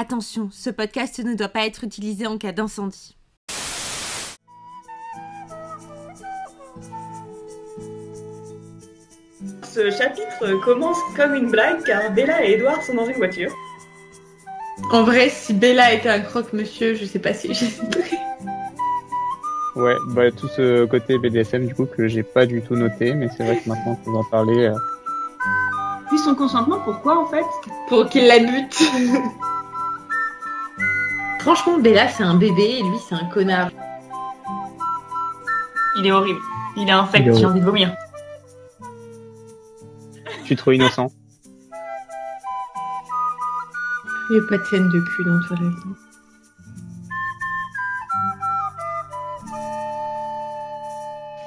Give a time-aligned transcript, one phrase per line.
[0.00, 3.16] Attention, ce podcast ne doit pas être utilisé en cas d'incendie.
[9.64, 13.50] Ce chapitre commence comme une blague car Bella et Edouard sont dans une voiture.
[14.92, 17.66] En vrai, si Bella était un croque-monsieur, je sais pas si j'ai
[19.74, 23.28] Ouais, bah tout ce côté BDSM du coup que j'ai pas du tout noté, mais
[23.36, 24.66] c'est vrai que maintenant que vous en parlez.
[24.66, 24.74] Euh...
[26.06, 27.44] Puis son consentement, pourquoi en fait?
[27.88, 28.80] Pour qu'il la bute.
[31.48, 33.70] Franchement, Bella c'est un bébé et lui c'est un connard.
[35.96, 36.40] Il est horrible.
[36.76, 37.96] Il est infect, j'ai envie de vomir.
[40.40, 41.10] Je suis trop innocent.
[44.28, 45.72] Il n'y a pas de scène de cul dans Toilette.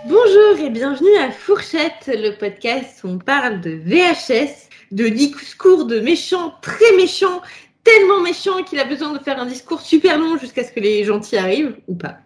[0.07, 5.99] Bonjour et bienvenue à Fourchette, le podcast où on parle de VHS, de discours de
[5.99, 7.43] méchants, très méchants,
[7.83, 11.03] tellement méchants qu'il a besoin de faire un discours super long jusqu'à ce que les
[11.03, 12.17] gentils arrivent, ou pas.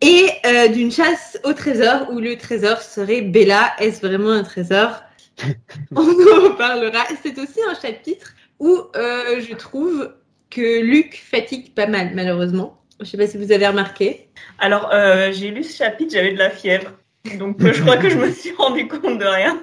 [0.00, 3.72] Et euh, d'une chasse au trésor où le trésor serait Bella.
[3.78, 5.02] Est-ce vraiment un trésor?
[5.96, 7.04] On en parlera.
[7.22, 10.14] C'est aussi un chapitre où euh, je trouve
[10.50, 12.78] que Luc fatigue pas mal, malheureusement.
[13.00, 14.28] Je sais pas si vous avez remarqué.
[14.58, 16.92] Alors, euh, j'ai lu ce chapitre, j'avais de la fièvre.
[17.38, 19.62] Donc, euh, je crois que je me suis rendu compte de rien.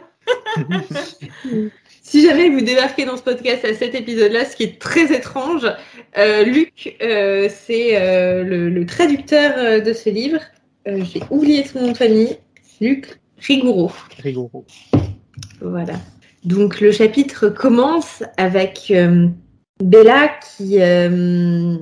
[2.02, 5.68] si jamais vous débarquez dans ce podcast à cet épisode-là, ce qui est très étrange,
[6.18, 10.40] euh, Luc, euh, c'est euh, le, le, traducteur de ce livre.
[10.86, 12.38] j'ai oublié son nom de famille.
[12.82, 13.92] Luc Rigouro.
[14.22, 14.66] Rigouro.
[15.62, 15.94] Voilà.
[16.46, 19.28] Donc le chapitre commence avec euh,
[19.84, 21.78] Bella qui, euh,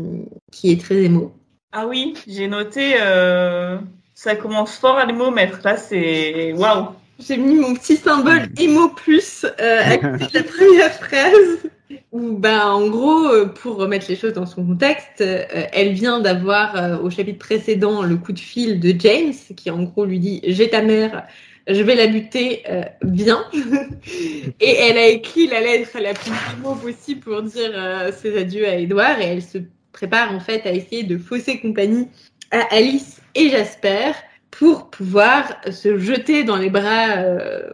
[0.52, 1.34] qui est très émo.
[1.72, 3.78] Ah oui, j'ai noté, euh,
[4.16, 5.60] ça commence fort à l'émomètre.
[5.64, 6.88] Là, c'est waouh.
[7.20, 11.70] J'ai mis mon petit symbole émo plus à côté de la première phrase.
[12.12, 17.10] Où, ben, en gros, pour remettre les choses dans son contexte, elle vient d'avoir au
[17.10, 20.82] chapitre précédent le coup de fil de James qui en gros lui dit J'ai ta
[20.82, 21.26] mère,
[21.68, 23.46] je vais la buter, euh, viens.
[24.60, 28.68] et elle a écrit la lettre la plus mot possible pour dire euh, ses adieux
[28.68, 29.58] à Edouard et elle se
[29.92, 32.08] prépare en fait à essayer de fausser compagnie
[32.52, 34.12] à Alice et Jasper
[34.52, 37.70] pour pouvoir se jeter dans les bras euh,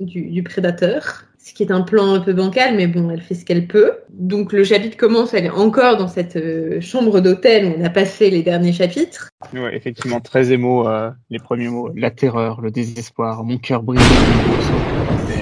[0.00, 3.46] du, prédateur ce qui est un plan un peu bancal, mais bon, elle fait ce
[3.46, 3.92] qu'elle peut.
[4.10, 7.88] Donc le chapitre commence, elle est encore dans cette euh, chambre d'hôtel où on a
[7.88, 9.30] passé les derniers chapitres.
[9.54, 11.90] Ouais, effectivement, très émo, euh, les premiers mots.
[11.96, 14.02] La terreur, le désespoir, mon cœur brise.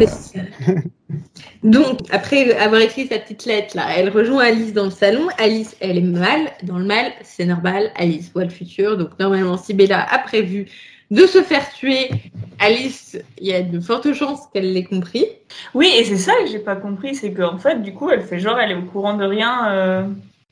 [1.62, 5.28] Donc, après avoir écrit sa petite lettre, là, elle rejoint Alice dans le salon.
[5.38, 6.52] Alice, elle est mal.
[6.62, 7.90] Dans le mal, c'est normal.
[7.96, 8.96] Alice voit le futur.
[8.96, 10.66] Donc, normalement, si Bella a prévu
[11.10, 12.10] de se faire tuer,
[12.58, 15.26] Alice, il y a de fortes chances qu'elle l'ait compris.
[15.74, 18.40] Oui, et c'est ça que j'ai pas compris, c'est qu'en fait, du coup, elle fait
[18.40, 20.04] genre, elle est au courant de rien euh,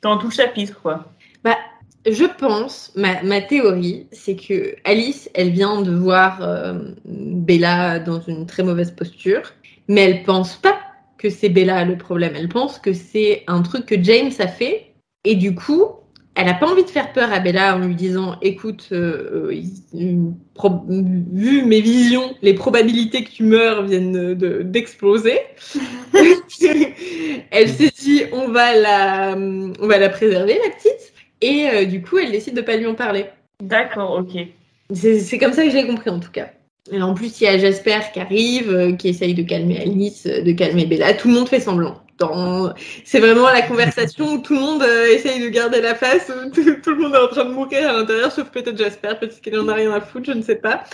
[0.02, 1.06] dans tout le chapitre, quoi.
[1.42, 1.56] Bah,
[2.06, 8.20] je pense, ma, ma théorie, c'est que Alice, elle vient de voir euh, Bella dans
[8.20, 9.42] une très mauvaise posture,
[9.88, 10.78] mais elle pense pas
[11.18, 12.34] que c'est Bella le problème.
[12.36, 14.92] Elle pense que c'est un truc que James a fait,
[15.24, 15.84] et du coup,
[16.34, 19.52] elle n'a pas envie de faire peur à Bella en lui disant écoute, euh,
[19.94, 20.28] euh,
[21.32, 25.38] vu mes visions, les probabilités que tu meurs viennent d'exploser.
[27.50, 30.93] elle s'est dit on va la, on va la préserver la petite,
[31.44, 33.26] et euh, du coup elle décide de pas lui en parler.
[33.62, 34.46] D'accord, ok.
[34.92, 36.48] C'est comme ça que j'ai compris en tout cas.
[36.92, 40.26] Et en plus, il y a Jasper qui arrive, euh, qui essaye de calmer Alice,
[40.26, 41.14] de calmer Bella.
[41.14, 42.03] Tout le monde fait semblant.
[43.04, 46.62] C'est vraiment la conversation où tout le monde euh, essaye de garder la face, tout,
[46.82, 49.58] tout, le monde est en train de mourir à l'intérieur, sauf peut-être Jasper, peut-être qu'il
[49.58, 50.84] en a rien à foutre, je ne sais pas.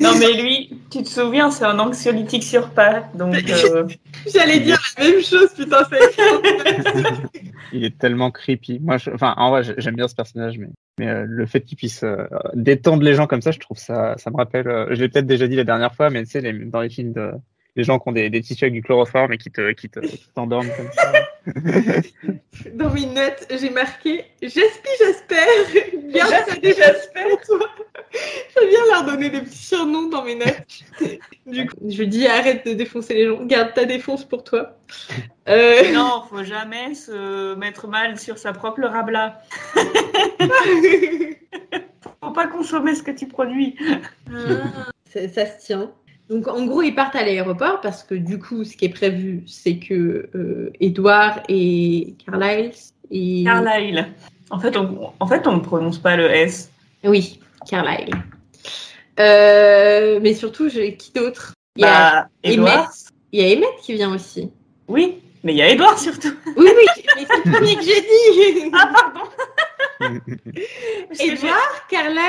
[0.00, 3.34] Non mais lui, tu te souviens, c'est un anxiolytique sur pattes, donc...
[3.60, 3.86] Euh...
[4.32, 6.16] J'allais dire la même chose, putain, c'est...
[7.72, 8.78] Il est tellement creepy.
[8.80, 9.10] Moi, je...
[9.10, 12.24] enfin, en vrai, j'aime bien ce personnage, mais, mais euh, le fait qu'il puisse euh,
[12.54, 14.68] détendre les gens comme ça, je trouve ça, ça me rappelle...
[14.68, 16.52] Euh, je l'ai peut-être déjà dit la dernière fois, mais tu sais, les...
[16.52, 17.32] dans les films de
[17.76, 20.00] les gens qui ont des, des tissus avec du chloroforme et qui te, qui te,
[20.34, 21.12] t'endorment comme ça.
[22.74, 25.46] Dans mes notes, j'ai marqué J'espère, j'espère.
[26.12, 27.20] Garde ça des Jasper.
[28.12, 30.66] Je viens leur donner des petits surnoms dans mes notes.
[31.46, 33.44] Du coup, je dis arrête de défoncer les gens.
[33.44, 34.76] Garde ta défonce pour toi.
[35.48, 35.92] Euh...
[35.92, 39.40] Non, faut jamais se mettre mal sur sa propre rabla.
[42.20, 43.76] faut pas consommer ce que tu produis.
[44.28, 45.92] Ah, ça, ça se tient.
[46.30, 49.42] Donc en gros, ils partent à l'aéroport parce que du coup, ce qui est prévu,
[49.48, 52.70] c'est que euh, Edouard et Carlyle
[53.10, 54.06] et Carlyle.
[54.50, 56.70] En fait, on, en fait, on ne prononce pas le S.
[57.02, 58.14] Oui, Carlyle.
[59.18, 60.90] Euh, mais surtout, je...
[60.92, 61.52] qui d'autre?
[61.74, 62.88] Il y a bah, Emmett.
[63.32, 64.52] Il y a Emmett qui vient aussi.
[64.86, 65.18] Oui.
[65.42, 66.34] Mais il y a Edouard surtout.
[66.56, 68.70] Oui, oui, mais c'est le premier que j'ai dit.
[68.72, 69.28] Ah, pardon.
[71.20, 72.20] Edouard, Carlyle,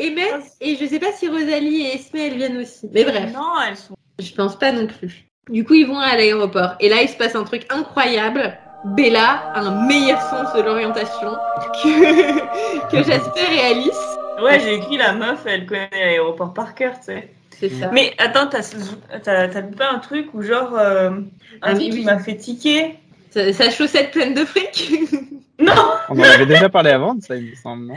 [0.00, 2.88] Emmett, et je sais pas si Rosalie et Esme elles viennent aussi.
[2.92, 3.96] Mais bref, Non, elles sont.
[4.20, 5.24] je pense pas non plus.
[5.50, 6.74] Du coup, ils vont à l'aéroport.
[6.80, 8.58] Et là, il se passe un truc incroyable.
[8.84, 11.36] Bella a un meilleur sens de l'orientation
[11.82, 14.16] que, que Jasper et Alice.
[14.42, 17.30] Ouais, j'ai écrit la meuf, elle connaît l'aéroport par cœur, tu sais.
[17.58, 17.90] C'est ça.
[17.92, 21.22] Mais attends, t'as loupé un truc où genre euh, un
[21.62, 22.96] Ah, truc oui, qui m'a fait tiquer?
[23.30, 24.92] Sa, sa chaussette pleine de fric.
[25.58, 25.72] Non,
[26.10, 27.86] On en avait déjà parlé avant de ça, il me semble.
[27.86, 27.96] non?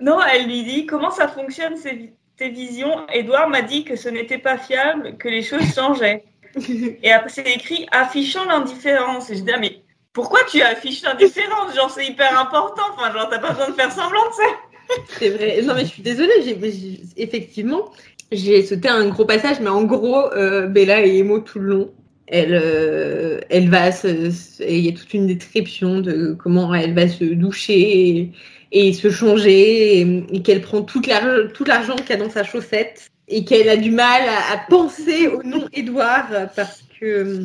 [0.00, 3.06] Non, elle lui dit comment ça fonctionne ces tes visions?
[3.12, 6.24] Edouard m'a dit que ce n'était pas fiable, que les choses changeaient.
[7.02, 9.28] Et après c'est écrit affichant l'indifférence.
[9.30, 9.82] Et je dis ah, mais
[10.14, 11.74] pourquoi tu affiches l'indifférence?
[11.76, 12.82] Genre c'est hyper important.
[12.94, 15.04] Enfin genre t'as pas besoin de faire semblant, tu sais.
[15.18, 15.60] C'est vrai.
[15.62, 16.32] Non, mais je suis désolée.
[16.42, 17.90] j'ai- effectivement,
[18.32, 21.94] j'ai sauté un gros passage, mais en gros, euh, Bella est émo tout le long.
[22.32, 24.30] Elle, euh, elle va se,
[24.62, 28.30] il y a toute une description de comment elle va se doucher
[28.70, 33.44] et, se changer et, qu'elle prend tout l'argent qu'il y a dans sa chaussette et
[33.44, 34.22] qu'elle a du mal
[34.52, 37.42] à, penser au nom Édouard parce que,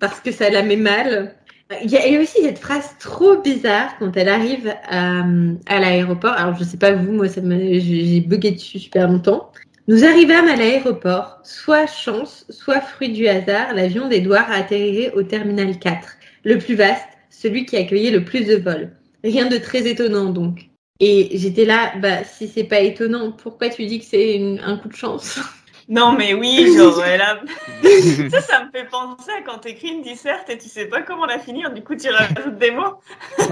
[0.00, 1.36] parce que ça la met mal.
[1.84, 5.24] Il y a, aussi cette phrase trop bizarre quand elle arrive à,
[5.66, 6.32] à l'aéroport.
[6.32, 9.52] Alors, je sais pas vous, moi, j'ai bugué dessus super longtemps.
[9.86, 11.38] Nous arrivâmes à l'aéroport.
[11.42, 16.08] Soit chance, soit fruit du hasard, l'avion d'Edouard atterrirait au terminal 4,
[16.44, 18.92] le plus vaste, celui qui accueillait le plus de vols.
[19.22, 20.68] Rien de très étonnant donc.
[21.00, 24.76] Et j'étais là, bah si c'est pas étonnant, pourquoi tu dis que c'est une- un
[24.78, 25.38] coup de chance?
[25.86, 27.40] Non mais oui, genre a...
[28.30, 31.26] ça, ça me fait penser à quand t'écris une disserte et tu sais pas comment
[31.26, 32.94] la finir, du coup tu rajoutes des mots.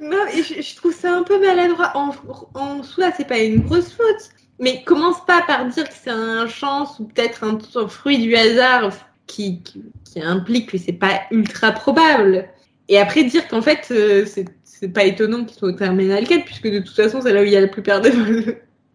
[0.00, 1.92] Non, je, je trouve ça un peu maladroit.
[1.94, 2.14] En,
[2.54, 4.30] en soi, c'est pas une grosse faute.
[4.60, 8.36] Mais commence pas par dire que c'est un chance ou peut-être un, un fruit du
[8.36, 8.92] hasard
[9.26, 12.48] qui, qui, qui implique que c'est pas ultra probable.
[12.88, 14.46] Et après dire qu'en fait, euh, c'est
[14.80, 17.44] c'est pas étonnant qu'il soit au terminal 4, puisque de toute façon, c'est là où
[17.44, 18.56] il y a la plupart des vols.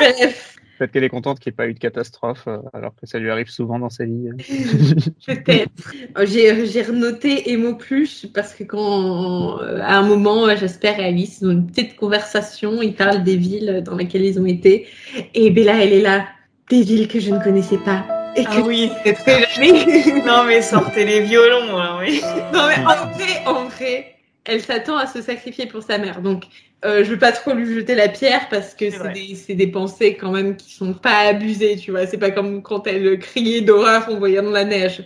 [0.00, 3.06] Bref, Peut-être qu'elle est contente qu'il n'y ait pas eu de catastrophe, euh, alors que
[3.06, 4.30] ça lui arrive souvent dans sa vie.
[5.26, 5.92] peut-être.
[6.16, 11.04] Euh, J'ai renoté Emo Plus parce que quand, euh, à un moment, euh, Jasper et
[11.04, 14.86] Alice ont une petite conversation, ils parlent des villes dans lesquelles ils ont été.
[15.34, 16.24] Et Bella, elle est là,
[16.70, 18.06] des villes que je ne connaissais pas.
[18.34, 18.88] Et que Ah oui.
[18.88, 20.22] ne connaîtrai jamais.
[20.24, 22.22] Non mais sortez les violons, là, oui.
[22.54, 24.14] non, mais en vrai, en vrai,
[24.46, 26.22] elle s'attend à se sacrifier pour sa mère.
[26.22, 26.44] Donc,
[26.84, 29.66] euh, je veux pas trop lui jeter la pierre parce que C'est des, c'est des
[29.70, 32.06] pensées quand même qui sont pas abusées, tu vois.
[32.06, 35.04] C'est pas comme quand elle criait d'horreur en voyant de la neige.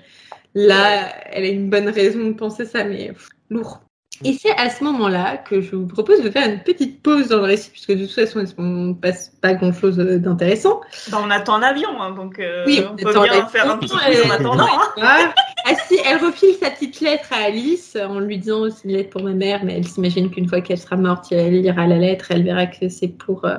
[0.54, 3.82] Là, elle a une bonne raison de penser ça, mais pff, lourd.
[4.24, 7.38] Et c'est à ce moment-là que je vous propose de faire une petite pause dans
[7.38, 10.80] le récit, puisque de toute façon, il ne se passe pas grand-chose d'intéressant.
[11.10, 13.94] Bah, on attend l'avion, hein, donc euh, Oui, on on peut bien faire un petit
[13.94, 14.66] quiz en attendant.
[14.66, 14.92] Hein.
[15.02, 15.34] Ah,
[15.66, 19.10] ah si, elle refile sa petite lettre à Alice en lui disant c'est une lettre
[19.10, 22.26] pour ma mère, mais elle s'imagine qu'une fois qu'elle sera morte, elle lira la lettre,
[22.30, 23.56] elle verra que c'est pour euh,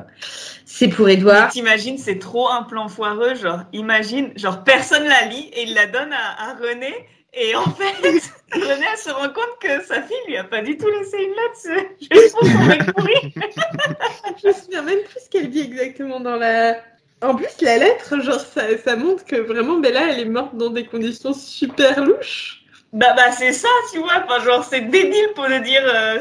[0.65, 1.51] c'est pour Edouard.
[1.51, 5.87] T'imagines, c'est trop un plan foireux, genre, imagine, genre, personne la lit et il la
[5.87, 6.93] donne à, à René.
[7.33, 8.21] Et en fait,
[8.55, 11.31] René, elle se rend compte que sa fille lui a pas du tout laissé une
[11.31, 11.55] lettre.
[11.55, 13.33] c'est Juste pour son mec pourri.
[14.41, 16.77] Je me souviens même plus ce qu'elle dit exactement dans la.
[17.21, 20.69] En plus, la lettre, genre, ça, ça montre que vraiment Bella, elle est morte dans
[20.69, 22.63] des conditions super louches.
[22.93, 24.23] Bah, bah, c'est ça, tu vois.
[24.25, 25.81] Enfin, genre, c'est débile pour le dire.
[25.85, 26.19] euh,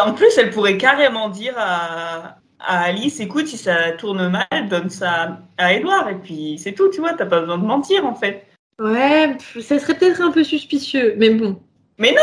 [0.00, 4.90] En plus, elle pourrait carrément dire à, à Alice, écoute, si ça tourne mal, donne
[4.90, 6.08] ça à Edouard.
[6.10, 7.14] Et puis, c'est tout, tu vois.
[7.14, 8.46] T'as pas besoin de mentir, en fait.
[8.78, 11.60] Ouais, ça serait peut-être un peu suspicieux, mais bon.
[11.98, 12.14] Mais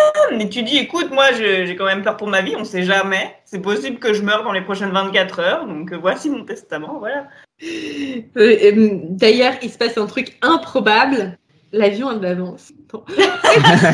[0.49, 3.35] tu dis, écoute, moi, j'ai quand même peur pour ma vie, on sait jamais.
[3.45, 6.99] C'est possible que je meure dans les prochaines 24 heures, donc euh, voici mon testament,
[6.99, 7.27] voilà.
[7.63, 11.37] Euh, euh, D'ailleurs, il se passe un truc improbable.
[11.71, 12.73] L'avion a de l'avance.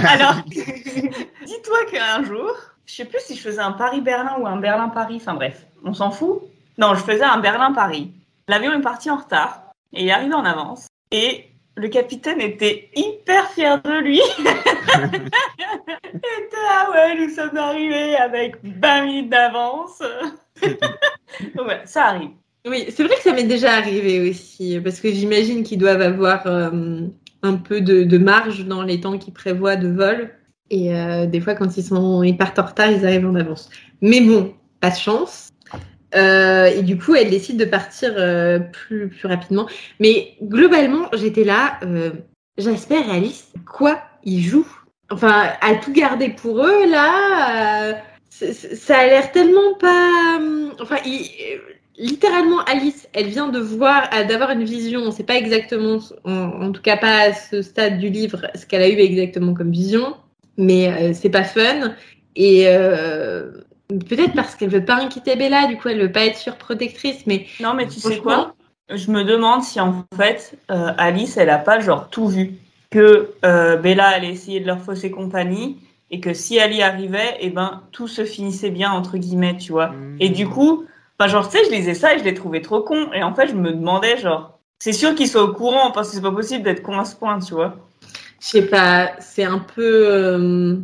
[0.07, 2.51] Alors, dis-toi qu'un jour,
[2.87, 6.09] je sais plus si je faisais un Paris-Berlin ou un Berlin-Paris, enfin bref, on s'en
[6.09, 6.41] fout.
[6.79, 8.13] Non, je faisais un Berlin-Paris.
[8.47, 9.61] L'avion est parti en retard
[9.93, 10.87] et il est arrivé en avance.
[11.11, 14.19] Et le capitaine était hyper fier de lui.
[14.39, 20.01] Il était, ah ouais, nous sommes arrivés avec 20 minutes d'avance.
[20.61, 22.31] Donc voilà, ça arrive.
[22.67, 26.47] Oui, c'est vrai que ça m'est déjà arrivé aussi, parce que j'imagine qu'ils doivent avoir
[26.47, 27.01] euh,
[27.43, 30.31] un peu de, de marge dans les temps qu'ils prévoient de vol.
[30.69, 33.69] Et euh, des fois, quand ils, sont, ils partent en retard, ils arrivent en avance.
[34.01, 35.46] Mais bon, pas de chance.
[36.15, 39.67] Euh, et du coup, elle décide de partir euh, plus, plus rapidement.
[39.99, 42.11] Mais globalement, j'étais là, euh,
[42.57, 44.01] Jasper et Alice, quoi?
[44.23, 44.71] Ils jouent?
[45.09, 47.93] Enfin, à tout garder pour eux, là, euh,
[48.29, 50.39] ça a l'air tellement pas...
[50.41, 51.29] euh, Enfin, ils,
[51.97, 55.01] littéralement, Alice, elle vient de voir, euh, d'avoir une vision.
[55.01, 58.81] On sait pas exactement, en, tout cas pas à ce stade du livre, ce qu'elle
[58.81, 60.15] a eu exactement comme vision.
[60.57, 61.93] Mais euh, c'est pas fun.
[62.35, 63.51] Et euh,
[63.87, 67.25] peut-être parce qu'elle veut pas inquiéter Bella, du coup, elle veut pas être surprotectrice.
[67.25, 68.53] Mais non, mais tu sais quoi?
[68.89, 72.53] Je me demande si en fait euh, Alice, elle a pas genre tout vu.
[72.89, 75.77] Que Bella allait essayer de leur fausser compagnie
[76.09, 79.57] et que si elle y arrivait, et eh ben tout se finissait bien entre guillemets,
[79.57, 79.87] tu vois.
[79.87, 80.17] Mmh.
[80.21, 80.85] Et du coup
[81.19, 83.11] Enfin, genre, tu sais, je lisais ça et je l'ai trouvé trop con.
[83.13, 86.15] Et en fait, je me demandais, genre, c'est sûr qu'il soit au courant parce que
[86.15, 87.75] c'est pas possible d'être con à ce point, tu vois.
[88.39, 90.07] Je sais pas, c'est un peu.
[90.07, 90.77] Euh...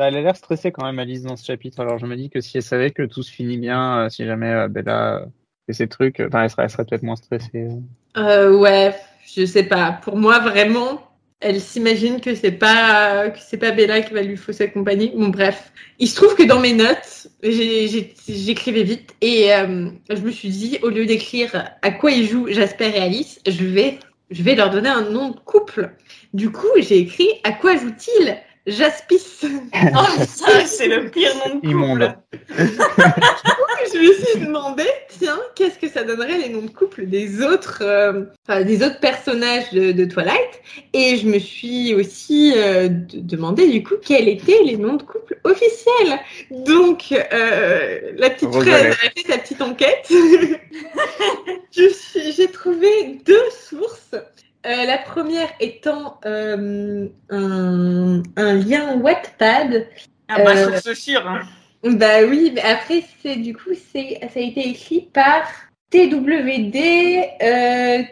[0.00, 1.78] Bah, elle a l'air stressée quand même, Alice, dans ce chapitre.
[1.80, 4.24] Alors, je me dis que si elle savait que tout se finit bien, euh, si
[4.24, 5.26] jamais euh, Bella euh,
[5.66, 7.68] fait ses trucs, enfin, elle serait, peut-être moins stressée.
[8.16, 8.94] Euh, ouais,
[9.26, 10.00] je sais pas.
[10.02, 11.02] Pour moi, vraiment,
[11.40, 15.12] elle s'imagine que c'est pas que pas Bella qui va lui fausser compagnie.
[15.14, 20.48] Bon bref, il se trouve que dans mes notes, j'écrivais vite et je me suis
[20.48, 23.98] dit au lieu d'écrire à quoi ils jouent Jasper et Alice, je vais
[24.30, 25.90] je vais leur donner un nom de couple.
[26.32, 29.40] Du coup, j'ai écrit à quoi jouent-ils Jaspis.
[29.44, 31.68] oh, ça, c'est le pire nom de couple.
[31.68, 32.14] Immonde.
[32.58, 37.82] je me suis demandé, tiens, qu'est-ce que ça donnerait les noms de couple des autres,
[37.82, 40.60] euh, enfin, des autres personnages de, de, Twilight?
[40.92, 45.38] Et je me suis aussi euh, demandé, du coup, quels étaient les noms de couple
[45.44, 46.20] officiels?
[46.50, 50.06] Donc, euh, la petite fraise a fait sa petite enquête.
[51.72, 54.14] J'ai trouvé deux sources.
[54.66, 59.86] Euh, la première étant euh, un, un, lien Wattpad.
[60.28, 61.40] Ah bah, euh, sur ce hein.
[61.82, 65.44] Bah oui, mais après, c'est du coup, c'est ça a été écrit par
[65.90, 66.76] TWD
[67.42, 68.02] euh,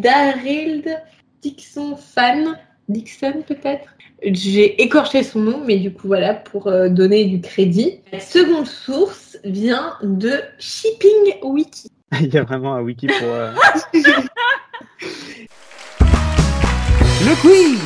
[0.00, 1.02] Darild
[1.42, 2.58] Dixon Fan.
[2.88, 3.88] Dixon peut-être?
[4.24, 8.00] J'ai écorché son nom, mais du coup, voilà, pour euh, donner du crédit.
[8.12, 11.88] La seconde source vient de Shipping Wiki.
[12.20, 13.28] Il y a vraiment un wiki pour.
[17.20, 17.80] Le quiz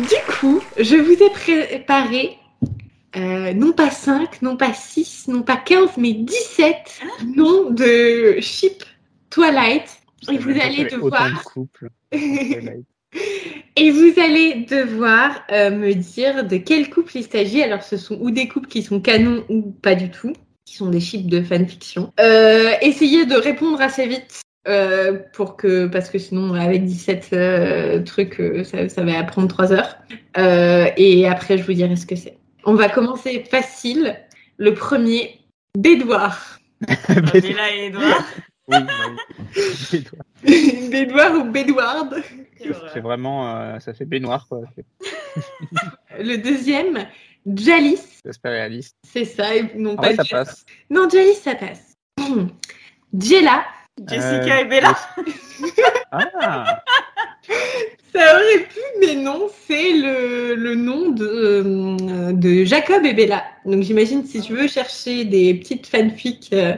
[0.00, 2.38] Du coup, je vous ai préparé
[3.16, 6.74] euh, non pas 5, non pas 6, non pas 15, mais 17
[7.36, 8.82] noms de ship
[9.30, 10.00] Twilight.
[10.28, 11.54] Et vous allez devoir.
[13.76, 17.62] Et vous allez devoir euh, me dire de quel couple il s'agit.
[17.62, 20.32] Alors, ce sont ou des couples qui sont canons ou pas du tout,
[20.64, 22.12] qui sont des ships de fanfiction.
[22.18, 28.02] Euh, essayez de répondre assez vite euh, pour que parce que sinon avec 17 euh,
[28.02, 29.96] trucs euh, ça, ça, va prendre 3 heures
[30.36, 32.36] euh, et après je vous dirai ce que c'est.
[32.64, 34.20] On va commencer facile.
[34.58, 35.40] Le premier,
[35.78, 36.58] Bédouard.
[37.32, 38.26] Béla et Edouard.
[38.68, 38.76] oui,
[40.90, 42.10] Bédouard ou Bédouard.
[42.92, 44.60] C'est vraiment ça fait baignoire quoi.
[46.18, 47.06] Le deuxième,
[47.46, 48.20] Jalis.
[48.26, 48.94] J'espère réaliste.
[49.10, 50.66] C'est ça, et non Ah pas ouais, ça passe.
[50.90, 51.96] Non, Jalis ça passe.
[53.18, 53.64] Jella.
[54.08, 54.96] Jessica Euh, et Bella.
[56.12, 56.82] Ah,
[58.12, 63.44] Ça aurait pu, mais non, c'est le, le nom de, euh, de Jacob et Bella.
[63.64, 66.74] Donc j'imagine si tu veux chercher des petites fanfics euh,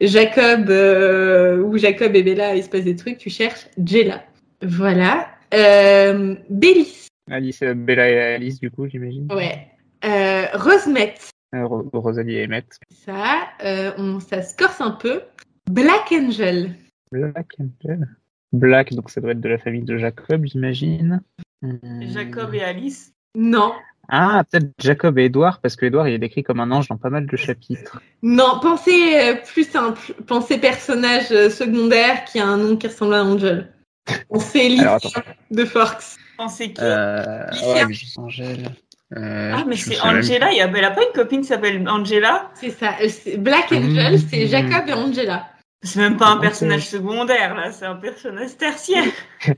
[0.00, 4.22] Jacob euh, ou Jacob et Bella, il se passe des trucs, tu cherches Jella.
[4.62, 5.26] Voilà.
[5.54, 7.08] Euh, Bélis.
[7.30, 9.26] Alice, euh, Bella et Alice du coup j'imagine.
[9.32, 9.66] Ouais.
[10.04, 11.30] Euh, Rosemette.
[11.54, 12.66] Euh, Ro- Rosalie et Emmett.
[13.04, 15.22] Ça, euh, on, ça se corse un peu.
[15.70, 16.74] Black Angel.
[17.12, 18.08] Black Angel.
[18.52, 21.20] Black donc ça doit être de la famille de Jacob j'imagine.
[21.62, 21.78] Hum.
[22.02, 23.12] Jacob et Alice.
[23.34, 23.72] Non.
[24.08, 26.96] Ah peut-être Jacob et Edouard parce que Edouard il est décrit comme un ange dans
[26.96, 28.00] pas mal de chapitres.
[28.22, 30.14] Non, pensez euh, plus simple.
[30.26, 33.72] Pensez personnage euh, secondaire qui a un nom qui ressemble à Angel.
[34.28, 35.08] Pensez attends.
[35.50, 36.16] de Forks.
[36.38, 36.80] Pensez qui?
[36.80, 37.44] Euh,
[37.74, 37.82] ouais,
[38.18, 38.68] Angèle.
[39.16, 40.52] Euh, Ah, mais c'est même Angela.
[40.52, 40.68] Il y a...
[40.72, 42.94] Elle a pas une copine qui s'appelle Angela C'est ça.
[43.38, 44.18] Black Angel, Mmh.
[44.30, 45.48] c'est Jacob et Angela.
[45.86, 47.72] C'est même pas un personnage secondaire, là.
[47.72, 49.04] C'est un personnage tertiaire.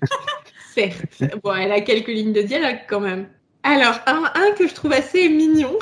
[0.74, 1.24] Certes.
[1.42, 3.28] Bon, elle a quelques lignes de dialogue quand même.
[3.64, 5.76] Alors, un, un que je trouve assez mignon.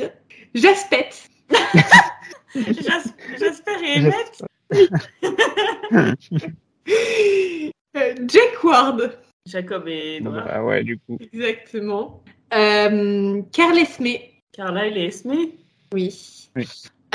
[0.54, 1.28] Jaspette.
[2.54, 4.42] Jas- J'espère et Emmett.
[7.96, 9.18] Euh, Jack Ward.
[9.46, 10.44] Jacob et Edouard.
[10.44, 11.18] bah ouais du coup.
[11.20, 12.22] Exactement.
[12.54, 14.06] Euh, Carl Esme.
[14.52, 15.34] Carla et Esme.
[15.92, 16.48] Oui.
[16.56, 16.68] Oui.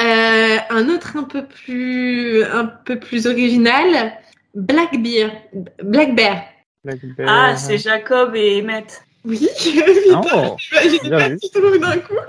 [0.06, 4.14] Euh, un autre un peu plus, un peu plus original.
[4.54, 5.32] Black Bear.
[5.84, 6.44] Black Bear.
[6.84, 7.28] Black Bear.
[7.28, 9.04] Ah, c'est Jacob et Emmett.
[9.24, 9.48] Oui.
[10.12, 12.14] Oh, J'étais bien pas si drôle d'un coup.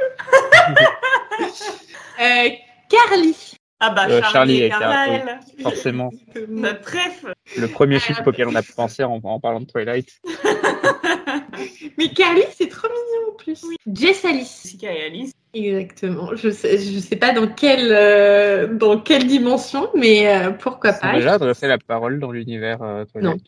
[2.23, 2.49] euh,
[2.88, 3.37] Carly.
[3.78, 5.40] Ah bah Euh, Charlie, Charlie et et Carl, Carmel.
[5.62, 6.11] Forcément.
[6.49, 7.26] Notre préf.
[7.59, 10.09] Le premier chiffre auquel on a pensé en, en parlant de Twilight.
[11.99, 13.62] Mais Carly, c'est trop mignon en plus.
[13.92, 14.62] Jess Alice.
[14.62, 15.33] Jessica et Alice.
[15.57, 16.35] Exactement.
[16.35, 21.15] Je sais, je sais pas dans quelle, euh, dans quelle dimension, mais euh, pourquoi pas.
[21.15, 23.05] déjà adressé la parole dans l'univers euh,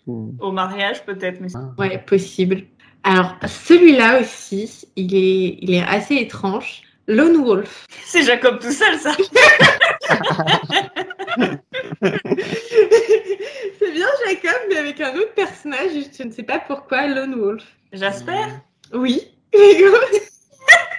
[0.06, 0.34] ou...
[0.40, 1.72] Au mariage peut-être, mais Ah.
[1.78, 2.62] Ouais, possible.
[3.04, 6.82] Alors, celui-là aussi, il est, il est assez étrange.
[7.06, 7.86] Lone Wolf.
[8.04, 9.12] c'est Jacob tout seul ça.
[13.78, 17.64] c'est bien Jacob, mais avec un autre personnage, je ne sais pas pourquoi Lone Wolf.
[17.92, 18.44] Jasper?
[18.92, 19.22] Oui.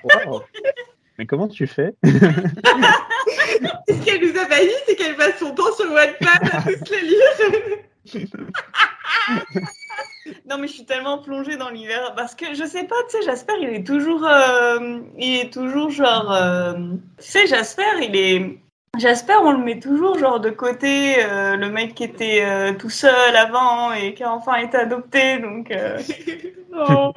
[0.03, 0.43] Wow.
[1.19, 2.09] Mais comment tu fais Ce
[4.05, 7.01] qu'elle nous a pas dit, c'est qu'elle passe son temps sur Wattpad à tous les
[7.01, 7.19] lire.
[10.45, 13.23] Non mais je suis tellement plongée dans l'univers parce que je sais pas, tu sais,
[13.23, 16.73] Jasper il est toujours, euh, il est toujours genre, euh,
[17.17, 18.59] tu sais, Jasper il est,
[18.97, 22.89] Jasper on le met toujours genre de côté, euh, le mec qui était euh, tout
[22.91, 25.99] seul avant et qui a enfin été adopté, donc, euh,
[26.75, 27.11] Oh.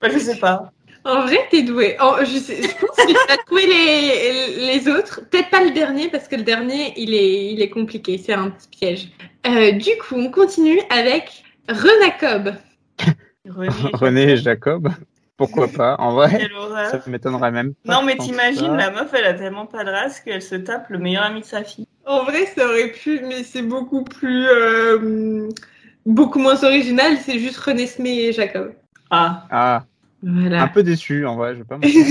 [0.00, 0.72] bah, je sais pas.
[1.06, 1.96] En vrai, t'es doué.
[2.02, 5.20] Oh, je, sais, je pense que tu les, les autres.
[5.30, 8.18] Peut-être pas le dernier, parce que le dernier, il est, il est compliqué.
[8.18, 9.08] C'est un petit piège.
[9.46, 12.56] Euh, du coup, on continue avec Renacob.
[13.48, 14.88] René, René et Jacob
[15.36, 16.90] Pourquoi pas En vrai, quelle horreur.
[16.90, 17.94] ça m'étonnerait même pas.
[17.94, 20.98] Non mais t'imagines, la meuf elle a tellement pas de race qu'elle se tape le
[20.98, 21.86] meilleur ami de sa fille.
[22.06, 25.48] En vrai, ça aurait pu, mais c'est beaucoup plus, euh,
[26.04, 27.18] beaucoup moins original.
[27.18, 28.72] C'est juste René Smé et Jacob.
[29.10, 29.44] Ah.
[29.50, 29.84] Ah,
[30.24, 32.04] un peu déçu en vrai, je vais pas mentir.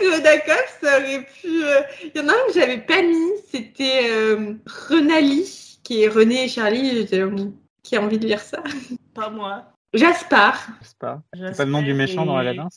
[0.00, 1.64] Renacob, ça aurait pu.
[1.64, 1.80] euh,
[2.14, 3.30] Il y en a un que j'avais pas mis.
[3.50, 4.54] C'était euh,
[4.88, 7.06] Renali, qui est René et Charlie.
[7.30, 8.62] Bon, qui a envie de lire ça.
[9.14, 9.66] Pas moi.
[9.94, 10.66] Jaspar.
[10.82, 12.68] C'est pas, c'est pas le nom du méchant dans Aladdin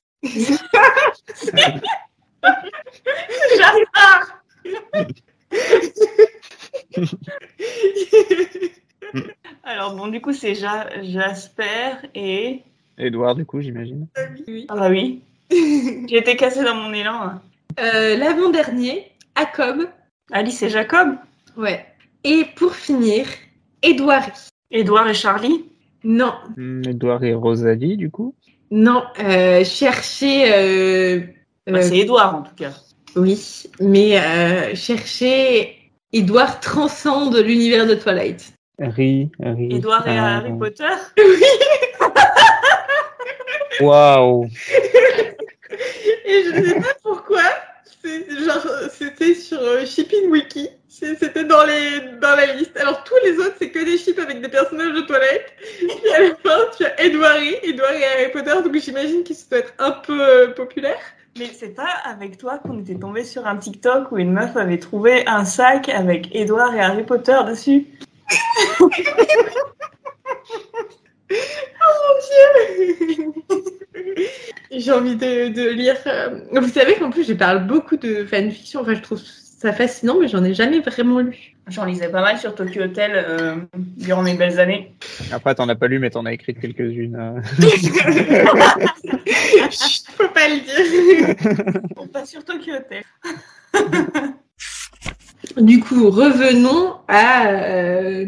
[3.58, 4.44] Jaspar
[9.64, 12.64] Alors bon, du coup, c'est Ja- Jasper et...
[12.98, 14.08] Edouard, du coup, j'imagine.
[14.48, 14.66] Oui.
[14.70, 15.22] Ah bah oui,
[15.52, 17.14] j'ai été cassée dans mon élan.
[17.24, 17.42] hein.
[17.80, 19.88] Euh, L'avant-dernier, Jacob.
[20.32, 21.16] Alice et Jacob,
[21.58, 21.86] Ouais.
[22.24, 23.28] Et pour finir,
[23.84, 24.26] Edouard.
[24.72, 25.66] Édouard et Charlie.
[26.04, 28.34] Non, Hmm, Edouard et Rosalie, du coup.
[28.72, 29.04] non.
[29.20, 30.52] Euh, cherchez.
[30.54, 31.20] euh,
[31.68, 32.72] Bah, euh, c'est Édouard en tout cas.
[33.16, 35.78] oui, mais euh, cherchez.
[36.14, 38.54] Edouard transcende l'univers de Twilight.
[38.80, 39.70] Ri, Ri.
[39.76, 40.84] Édouard et euh, Harry Potter.
[43.82, 44.46] Waouh
[46.26, 47.42] Et je ne sais pas pourquoi.
[48.92, 50.70] c'était sur euh, Shipping Wiki.
[50.88, 52.78] C'était dans, les, dans la liste.
[52.78, 55.54] Alors, tous les autres, c'est que des ships avec des personnages de toilette.
[55.78, 58.54] Puis à la fin, tu as Edouard et, Edouard et Harry Potter.
[58.64, 61.02] Donc, j'imagine qu'ils doivent être un peu euh, populaires.
[61.38, 64.80] Mais c'est pas avec toi qu'on était tombé sur un TikTok où une meuf avait
[64.80, 67.88] trouvé un sac avec Édouard et Harry Potter dessus.
[74.72, 75.96] J'ai envie de, de lire.
[76.08, 78.82] euh, Vous savez qu'en plus, je parle beaucoup de fanfiction.
[78.82, 81.56] Enfin, je trouve ça fascinant, mais j'en ai jamais vraiment lu.
[81.68, 84.94] J'en lisais pas mal sur Tokyo Hotel euh, durant mes belles années.
[85.32, 87.16] Après, t'en as pas lu, mais t'en as écrit quelques-unes.
[87.16, 87.42] euh.
[89.72, 91.36] Je peux pas le dire.
[91.96, 93.04] Bon, pas sur Tokyo Hotel.
[95.58, 98.26] Du coup, revenons à euh,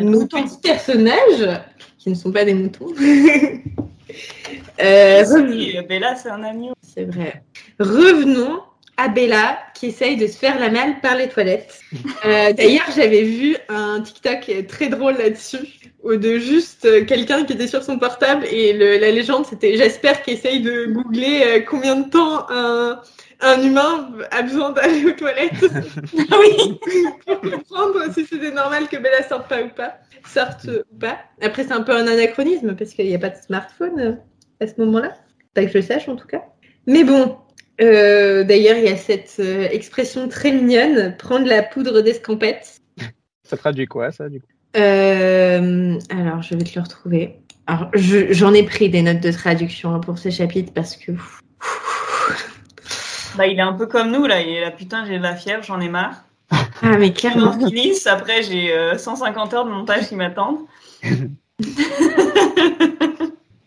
[0.00, 1.60] nos petits personnages,
[2.06, 2.86] qui ne sont pas des moutons.
[4.80, 6.72] Euh, revenons- Si, Bella, c'est un agneau.
[6.80, 7.42] C'est vrai.
[7.80, 8.60] Revenons
[8.96, 11.80] à Bella qui essaye de se faire la malle par les toilettes.
[12.24, 15.58] Euh, D'ailleurs, j'avais vu un TikTok très drôle là-dessus,
[16.04, 20.22] de juste euh, quelqu'un qui était sur son portable et le- la légende c'était j'espère
[20.22, 23.00] qu'il essaye de googler euh, combien de temps un,
[23.40, 25.52] un humain a besoin d'aller aux toilettes
[26.30, 26.78] Ah oui
[27.26, 31.18] pour comprendre si c'était normal que Bella sorte pas ou pas, sorte ou pas.
[31.42, 34.18] Après, c'est un peu un anachronisme parce qu'il n'y a pas de smartphone
[34.60, 35.14] à ce moment-là.
[35.54, 36.42] Pas que je le sache en tout cas.
[36.86, 37.36] Mais bon,
[37.80, 42.80] euh, d'ailleurs, il y a cette euh, expression très mignonne, prendre la poudre d'escampette.
[43.44, 44.46] Ça traduit quoi, ça, du coup?
[44.76, 47.36] Euh, alors, je vais te le retrouver.
[47.66, 51.12] Alors, je- j'en ai pris des notes de traduction hein, pour ces chapitres parce que.
[53.36, 54.40] Bah, il est un peu comme nous, là.
[54.40, 56.24] Il est là, putain, j'ai de la fièvre, j'en ai marre.
[56.82, 57.52] Ah, mais clairement.
[58.06, 60.60] Après, j'ai euh, 150 heures de montage qui m'attendent.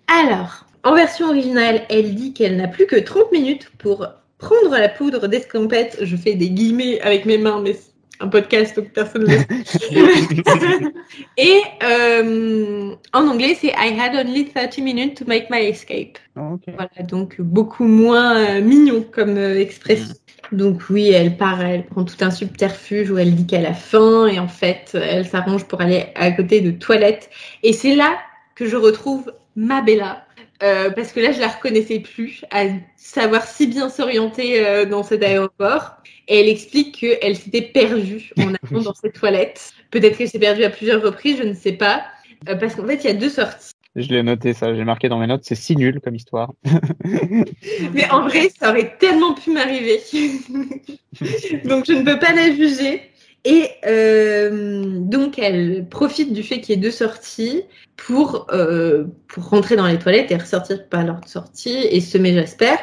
[0.08, 4.89] Alors, en version originale, elle dit qu'elle n'a plus que 30 minutes pour prendre la
[4.89, 5.97] poudre d'escampette.
[6.01, 7.77] Je fais des guillemets avec mes mains, mais
[8.19, 10.89] un podcast, donc personne ne
[11.38, 16.17] Et euh, en anglais, c'est I had only 30 minutes to make my escape.
[16.36, 16.62] Ok.
[16.67, 20.13] Voilà, donc beaucoup moins euh, mignon comme euh, expression.
[20.51, 24.27] Donc oui, elle part, elle prend tout un subterfuge où elle dit qu'elle a faim
[24.27, 27.29] et en fait, elle s'arrange pour aller à côté de toilettes.
[27.63, 28.17] Et c'est là
[28.55, 30.25] que je retrouve ma Bella.
[30.60, 32.63] Parce que là, je la reconnaissais plus, à
[32.97, 35.99] savoir si bien s'orienter dans cet aéroport.
[36.30, 39.74] Et elle explique qu'elle s'était perdue en allant dans cette toilette.
[39.92, 42.04] Peut-être qu'elle s'est perdue à plusieurs reprises, je ne sais pas.
[42.48, 43.74] Euh, parce qu'en fait, il y a deux sorties.
[43.96, 46.54] Je l'ai noté ça, j'ai marqué dans mes notes, c'est si nul comme histoire.
[47.94, 50.00] Mais en vrai, ça aurait tellement pu m'arriver.
[51.65, 53.02] donc, je ne peux pas la juger.
[53.46, 57.63] Et euh, donc, elle profite du fait qu'il y ait deux sorties
[57.96, 62.76] pour, euh, pour rentrer dans les toilettes et ressortir par leur sortie et semer Jasper.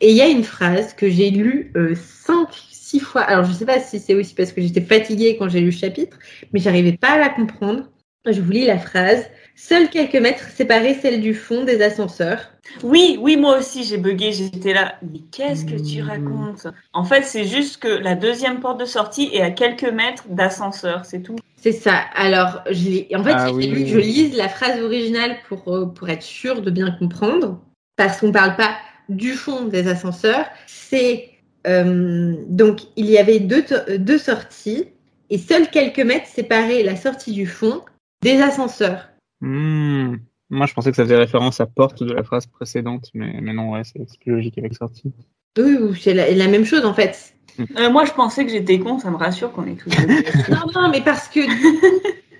[0.00, 2.48] Et il y a une phrase que j'ai lue euh, cinq,
[2.94, 3.22] six fois.
[3.22, 5.66] Alors, je ne sais pas si c'est aussi parce que j'étais fatiguée quand j'ai lu
[5.66, 6.16] le chapitre,
[6.52, 7.90] mais j'arrivais pas à la comprendre.
[8.26, 9.26] Je vous lis la phrase.
[9.56, 12.40] Seuls quelques mètres séparés celle du fond des ascenseurs.
[12.82, 14.94] Oui, oui, moi aussi j'ai bugué, j'étais là.
[15.02, 16.66] Mais qu'est-ce que tu racontes?
[16.92, 21.04] En fait, c'est juste que la deuxième porte de sortie est à quelques mètres d'ascenseur,
[21.04, 21.36] c'est tout.
[21.56, 21.96] C'est ça.
[22.14, 23.86] Alors, en fait, Ah oui.
[23.86, 27.60] je lise la phrase originale pour, euh, pour être sûre de bien comprendre.
[27.96, 28.76] Parce qu'on ne parle pas
[29.08, 30.46] du fond des ascenseurs.
[30.66, 31.30] C'est.
[31.66, 33.64] Euh, donc, il y avait deux,
[33.98, 34.88] deux sorties
[35.30, 37.82] et seuls quelques mètres séparaient la sortie du fond
[38.22, 39.08] des ascenseurs.
[39.40, 40.16] Hmm.
[40.50, 43.52] Moi, je pensais que ça faisait référence à porte de la phrase précédente, mais, mais
[43.52, 45.12] non, ouais, c'est plus logique avec sortie.
[45.58, 47.34] Oui, c'est la, la même chose en fait.
[47.78, 49.90] Euh, moi je pensais que j'étais con, ça me rassure qu'on est tous.
[50.48, 51.40] Non, non, mais parce que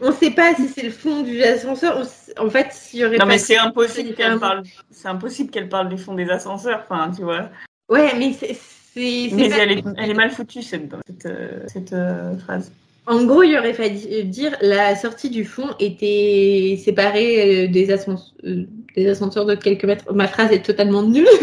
[0.00, 2.04] on ne sait pas si c'est le fond du ascenseur.
[2.38, 5.50] En fait, s'il y aurait Non pas mais c'est impossible c'est qu'elle parle, c'est impossible
[5.50, 7.48] qu'elle parle du fond des ascenseurs, enfin tu vois.
[7.88, 8.32] Ouais, mais
[8.94, 9.00] c'est.
[9.00, 12.36] c'est- c'est Mais pas- elle est, elle est mal foutue cette, cette, euh, cette euh,
[12.38, 12.70] phrase.
[13.06, 18.32] En gros, il aurait fallu dire la sortie du fond était séparée euh, des, ascens-
[18.46, 18.64] euh,
[18.96, 20.10] des ascenseurs de quelques mètres.
[20.14, 21.28] Ma phrase est totalement nulle.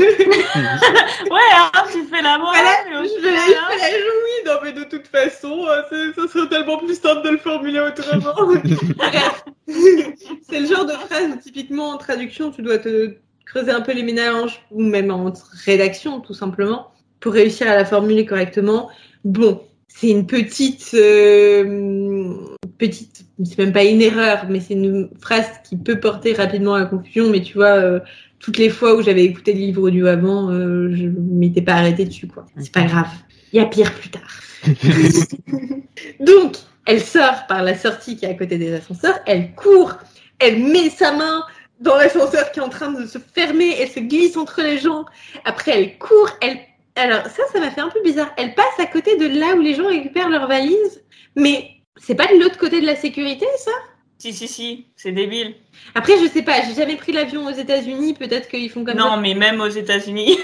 [0.56, 2.60] Ouais, hein, tu fais la morale.
[2.90, 7.00] Voilà, je hein, fait, oui, non, mais de toute façon, c'est- ça serait tellement plus
[7.00, 8.52] simple de le formuler autrement.
[10.50, 13.14] C'est le genre de phrase où, typiquement, en traduction, tu dois te
[13.46, 15.32] creuser un peu les ménages, ou même en
[15.66, 16.91] rédaction, tout simplement,
[17.22, 18.90] pour réussir à la formuler correctement.
[19.24, 22.36] Bon, c'est une petite, euh,
[22.78, 26.80] petite, c'est même pas une erreur, mais c'est une phrase qui peut porter rapidement à
[26.80, 28.00] la confusion, mais tu vois, euh,
[28.40, 32.06] toutes les fois où j'avais écouté le livre audio avant, euh, je m'étais pas arrêtée
[32.06, 32.46] dessus, quoi.
[32.58, 33.10] C'est pas grave.
[33.54, 34.42] Il y a pire plus tard.
[36.20, 39.94] Donc, elle sort par la sortie qui est à côté des ascenseurs, elle court,
[40.40, 41.44] elle met sa main
[41.82, 45.06] dans l'ascenseur qui est en train de se fermer, elle se glisse entre les gens.
[45.46, 46.60] Après, elle court, elle.
[47.02, 48.32] Alors, ça, ça m'a fait un peu bizarre.
[48.38, 51.04] Elle passe à côté de là où les gens récupèrent leurs valises,
[51.36, 53.72] mais c'est pas de l'autre côté de la sécurité, ça?
[54.20, 55.56] Si si si, c'est débile.
[55.96, 59.12] Après, je sais pas, j'ai jamais pris l'avion aux États-Unis, peut-être qu'ils font comme non,
[59.16, 59.18] ça.
[59.18, 60.38] mais même aux États-Unis.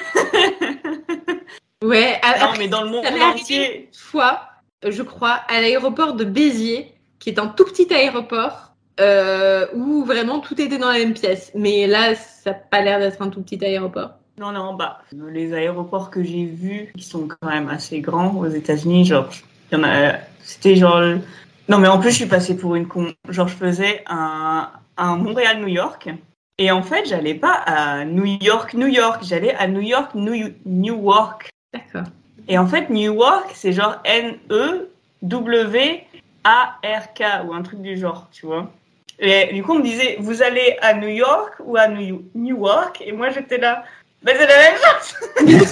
[1.84, 3.82] Ouais, a- non, après, mais dans le monde ça entier.
[3.82, 4.42] une fois,
[4.88, 10.40] je crois, à l'aéroport de Béziers, qui est un tout petit aéroport, euh, où vraiment
[10.40, 11.52] tout était dans la même pièce.
[11.54, 14.10] Mais là, ça n'a pas l'air d'être un tout petit aéroport.
[14.40, 18.48] Non, non, bah, les aéroports que j'ai vus, qui sont quand même assez grands aux
[18.48, 19.30] États-Unis, genre,
[19.72, 21.02] il y en a, c'était genre,
[21.70, 23.12] non, mais en plus, je suis passée pour une con.
[23.30, 26.10] Genre, je faisais un, un Montréal-New York.
[26.60, 30.54] Et en fait, j'allais pas à New York, New York, j'allais à New York, New,
[30.66, 31.50] Newark.
[31.74, 32.10] D'accord.
[32.48, 34.84] Et en fait, Newark, c'est genre N-E-W-A-R-K
[37.46, 38.72] ou un truc du genre, tu vois.
[39.20, 43.02] Et du coup, on me disait, vous allez à New York ou à New Newark?
[43.02, 43.84] Et moi, j'étais là,
[44.24, 44.78] ben c'est la même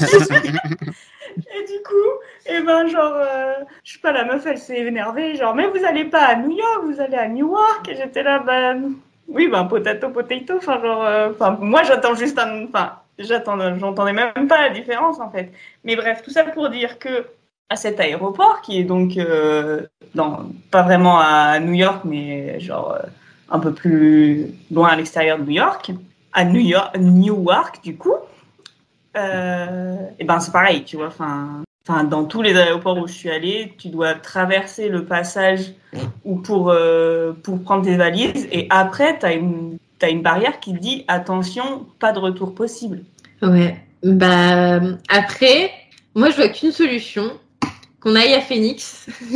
[0.10, 0.30] chose
[1.38, 5.36] Et du coup, et ben genre, euh, je sais pas, la meuf, elle s'est énervée,
[5.36, 8.40] genre, mais vous allez pas à New York, vous allez à Newark Et j'étais là,
[8.40, 8.94] ben,
[9.28, 14.14] oui, ben, potato, potato, enfin, genre, euh, enfin, moi, j'attends juste un, enfin, j'attends, j'entendais
[14.14, 15.52] même pas la différence, en fait.
[15.84, 17.26] Mais bref, tout ça pour dire que
[17.70, 19.82] à cet aéroport, qui est donc euh,
[20.72, 23.08] pas vraiment à New York, mais genre euh,
[23.50, 25.92] un peu plus loin à l'extérieur de New York,
[26.34, 28.16] à New York, Newark du coup,
[29.16, 31.08] et ben c'est pareil, tu vois.
[31.08, 35.74] Enfin, enfin dans tous les aéroports où je suis allée, tu dois traverser le passage
[36.24, 40.74] ou pour euh, pour prendre tes valises, et après t'as une t'as une barrière qui
[40.74, 43.04] dit attention, pas de retour possible.
[43.42, 43.78] Ouais.
[44.04, 45.72] Bah, après,
[46.14, 47.32] moi, je vois qu'une solution.
[48.06, 49.08] Qu'on aille à Phoenix.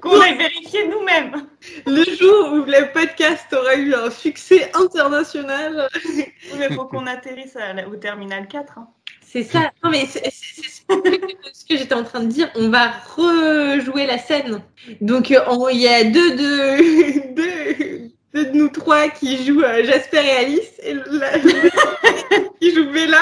[0.00, 1.48] Qu'on aille vérifier nous-mêmes.
[1.84, 5.88] Le jour où le podcast aura eu un succès international.
[6.06, 6.26] Oui,
[6.60, 8.78] mais faut qu'on atterrisse à au terminal 4.
[8.78, 8.86] hein.
[9.26, 9.72] C'est ça.
[9.82, 12.48] Non, mais c'est ce que j'étais en train de dire.
[12.54, 14.62] On va rejouer la scène.
[15.00, 17.48] Donc, euh, on- il y a deux de, deux,
[17.98, 20.72] deux de nous trois qui jouent euh, Jasper et Alice.
[20.82, 21.38] Et la,
[22.60, 23.18] qui joue Bella.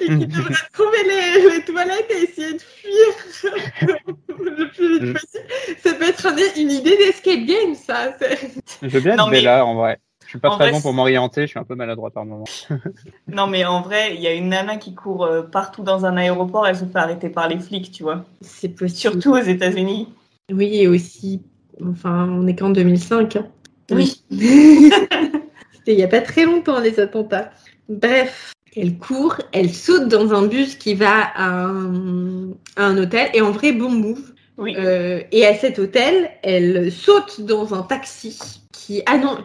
[0.00, 3.94] Et qui devra trouver les, les toilettes et essayer de fuir
[4.38, 5.44] le plus vite Je- possible.
[5.82, 8.14] Ça peut être un- une idée d'escape game, ça.
[8.82, 10.00] Je veux bien Non, être mais- Bella, en vrai.
[10.24, 12.24] Je suis pas En très vrai, bon pour m'orienter, je suis un peu maladroit par
[12.24, 12.44] moment.
[13.26, 16.16] Non, mais en vrai, il y a une nana qui court euh, partout dans un
[16.16, 18.24] aéroport, elle se fait arrêter par les flics, tu vois.
[18.40, 18.96] C'est possible.
[19.14, 20.08] Surtout aux États-Unis.
[20.52, 21.42] Oui, et aussi.
[21.84, 23.36] Enfin, on est qu'en 2005.
[23.36, 23.46] hein.
[23.90, 24.22] Oui.
[24.30, 27.50] C'était il n'y a pas très longtemps, les attentats.
[27.88, 33.30] Bref, elle court, elle saute dans un bus qui va à un, à un hôtel.
[33.34, 34.32] Et en vrai, bon move.
[34.58, 34.74] Oui.
[34.76, 39.02] Euh, et à cet hôtel, elle saute dans un taxi qui.
[39.06, 39.38] Ah non,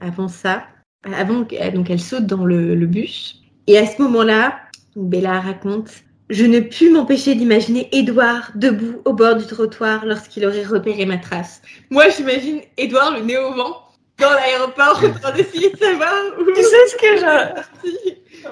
[0.00, 0.64] avant ça,
[1.04, 3.42] avant, donc elle saute dans le, le bus.
[3.66, 4.58] Et à ce moment-là,
[4.96, 5.90] Bella raconte
[6.30, 11.16] Je ne pus m'empêcher d'imaginer Édouard debout au bord du trottoir lorsqu'il aurait repéré ma
[11.16, 11.62] trace.
[11.90, 13.84] Moi, j'imagine Édouard le nez au vent
[14.18, 16.44] dans l'aéroport en train d'essayer de savoir où.
[16.52, 17.62] Tu sais ce que je...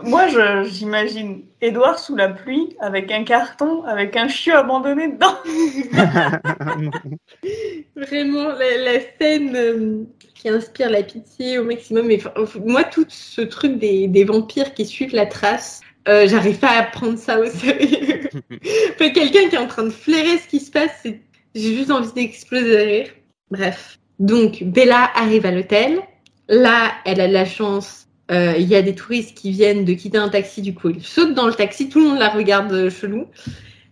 [0.02, 0.26] Moi,
[0.64, 5.36] j'imagine Edouard sous la pluie avec un carton, avec un chiot abandonné dedans.
[7.96, 10.02] Vraiment, la, la scène euh,
[10.34, 12.06] qui inspire la pitié au maximum.
[12.06, 12.20] Mais
[12.64, 16.82] moi, tout ce truc des, des vampires qui suivent la trace, euh, j'arrive pas à
[16.84, 18.28] prendre ça au sérieux.
[18.98, 21.06] Quelqu'un qui est en train de flairer ce qui se passe,
[21.54, 23.08] j'ai juste envie d'exploser de rire.
[23.50, 23.98] Bref.
[24.18, 26.00] Donc, Bella arrive à l'hôtel.
[26.48, 28.06] Là, elle a de la chance.
[28.30, 30.62] euh, Il y a des touristes qui viennent de quitter un taxi.
[30.62, 31.88] Du coup, elle saute dans le taxi.
[31.88, 33.26] Tout le monde la regarde chelou.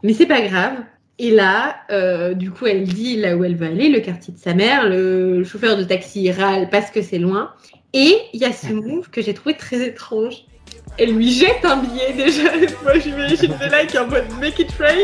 [0.03, 0.77] Mais c'est pas grave.
[1.19, 4.39] Et là, euh, du coup, elle dit là où elle veut aller, le quartier de
[4.39, 4.89] sa mère.
[4.89, 7.53] Le chauffeur de taxi râle parce que c'est loin.
[7.93, 10.45] Et il y a ce move que j'ai trouvé très étrange.
[10.99, 12.51] Elle lui jette un billet déjà.
[12.83, 14.95] Moi, j'imagine Bella est en mode make it rain.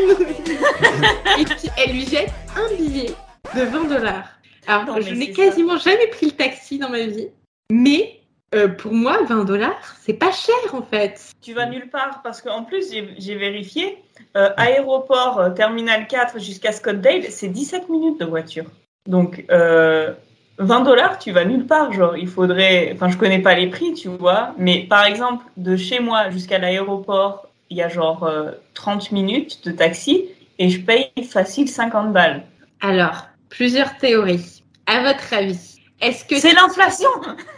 [1.39, 3.11] Et puis, elle lui jette un billet
[3.57, 4.29] de 20 dollars.
[4.67, 7.29] Alors, Non, je n'ai quasiment jamais pris le taxi dans ma vie.
[7.73, 8.21] Mais
[8.55, 11.21] euh, pour moi, 20 dollars, c'est pas cher en fait.
[11.41, 13.99] Tu vas nulle part parce qu'en plus, j'ai- j'ai vérifié.
[14.37, 18.67] euh, aéroport euh, Terminal 4 jusqu'à Scottsdale, c'est 17 minutes de voiture.
[19.09, 20.13] Donc, euh,
[20.61, 21.93] 20 dollars, tu vas nulle part.
[21.93, 22.93] Genre, il faudrait.
[22.95, 24.55] Enfin, je connais pas les prix, tu vois.
[24.59, 29.65] Mais par exemple, de chez moi jusqu'à l'aéroport, il y a genre euh, 30 minutes
[29.65, 30.27] de taxi
[30.59, 32.45] et je paye facile 50 balles.
[32.81, 34.63] Alors, plusieurs théories.
[34.87, 37.09] À votre avis, est-ce que C'est l'inflation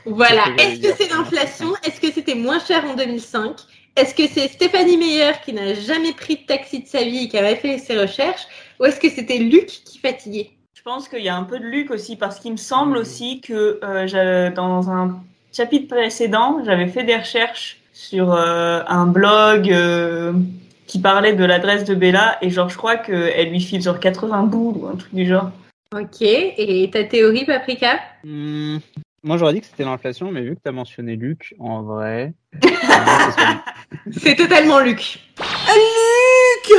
[0.04, 0.44] Voilà.
[0.58, 1.72] Est-ce que c'est l'inflation?
[1.84, 3.56] Est-ce que c'était moins cher en 2005
[3.96, 7.28] Est-ce que c'est Stéphanie Meyer qui n'a jamais pris de taxi de sa vie et
[7.28, 8.46] qui avait fait ses recherches?
[8.78, 10.50] Ou est-ce que c'était Luc qui fatiguait?
[10.84, 13.40] Je pense qu'il y a un peu de Luc aussi, parce qu'il me semble aussi
[13.40, 20.32] que euh, dans un chapitre précédent, j'avais fait des recherches sur euh, un blog euh,
[20.88, 24.42] qui parlait de l'adresse de Bella, et genre je crois qu'elle lui file genre 80
[24.42, 25.52] boules ou un truc du genre.
[25.94, 26.20] Ok.
[26.20, 28.00] Et ta théorie, Paprika?
[28.24, 28.78] Hmm,
[29.22, 32.32] Moi, j'aurais dit que c'était l'inflation, mais vu que tu as mentionné Luc, en vrai.
[34.10, 35.20] C'est totalement Luc.
[35.38, 36.76] Luc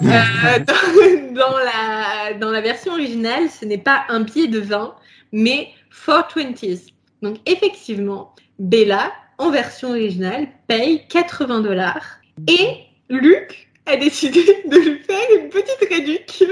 [0.00, 4.94] dans, dans la, dans la version originale, ce n'est pas un billet de 20,
[5.32, 5.68] mais
[6.06, 6.92] 420s.
[7.22, 12.18] Donc effectivement, Bella, en version originale, paye 80 dollars.
[12.46, 16.48] Et Luc a décidé de lui faire une petite réduction.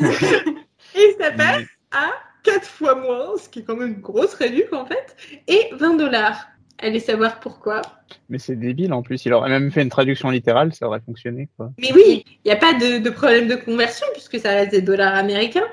[0.94, 2.10] et ça passe à
[2.44, 5.94] 4 fois moins, ce qui est quand même une grosse réduction en fait, et 20
[5.94, 6.46] dollars.
[6.82, 7.82] Allez savoir pourquoi.
[8.28, 9.24] Mais c'est débile en plus.
[9.26, 11.48] Il aurait même fait une traduction littérale, ça aurait fonctionné.
[11.56, 11.70] Quoi.
[11.78, 14.82] Mais oui, il n'y a pas de, de problème de conversion puisque ça reste des
[14.82, 15.66] dollars américains.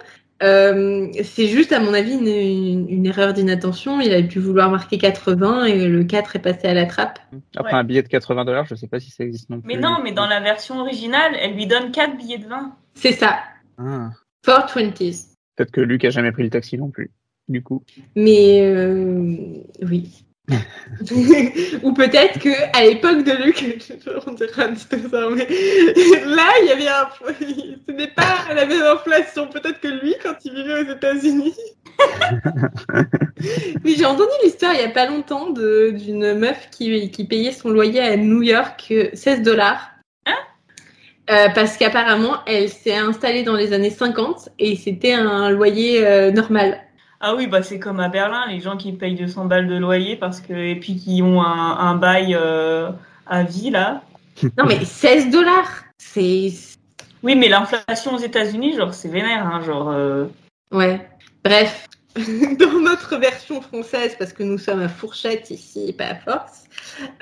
[0.43, 4.00] Euh, c'est juste, à mon avis, une, une- une erreur d'inattention.
[4.02, 7.20] Il avait pu vouloir marquer 80 et le 4 est passé à la trappe.
[7.56, 7.80] Après, Ouais.
[7.80, 9.67] un billet de 80 dollars, je sais pas si ça existe non plus.
[9.74, 12.76] Mais non, mais dans la version originale, elle lui donne 4 billets de 20.
[12.93, 13.39] C'est ça,
[13.80, 14.10] Ah.
[14.46, 15.34] 420s.
[15.56, 17.10] Peut-être que Luc a jamais pris le taxi non plus.
[17.48, 17.82] Du coup.
[18.15, 19.36] Mais euh,
[19.82, 20.24] oui.
[21.84, 23.66] Ou peut-être que à l'époque de Luc,
[24.28, 25.46] on dirait un dinosaure, mais
[26.26, 27.10] là il y avait un,
[27.88, 29.48] ce n'est pas la même inflation.
[29.48, 31.54] Peut-être que lui, quand il vivait aux États-Unis.
[33.84, 37.70] oui, j'ai entendu l'histoire il y a pas longtemps d'une meuf qui, qui payait son
[37.70, 39.98] loyer à New York euh, 16 dollars.
[41.30, 46.32] Euh, parce qu'apparemment, elle s'est installée dans les années 50 et c'était un loyer euh,
[46.32, 46.80] normal.
[47.19, 50.15] Ah oui, bah c'est comme à Berlin, les gens qui payent 200 balles de loyer
[50.15, 52.89] parce que et puis qui ont un, un bail euh,
[53.25, 54.01] à vie là.
[54.58, 56.51] Non, mais 16 dollars C'est.
[57.23, 59.89] Oui, mais l'inflation aux États-Unis, genre c'est vénère, hein, genre.
[59.89, 60.25] euh,
[60.71, 61.08] Ouais.
[61.43, 61.88] Bref.
[62.60, 66.63] dans notre version française, parce que nous sommes à fourchette ici, pas à force,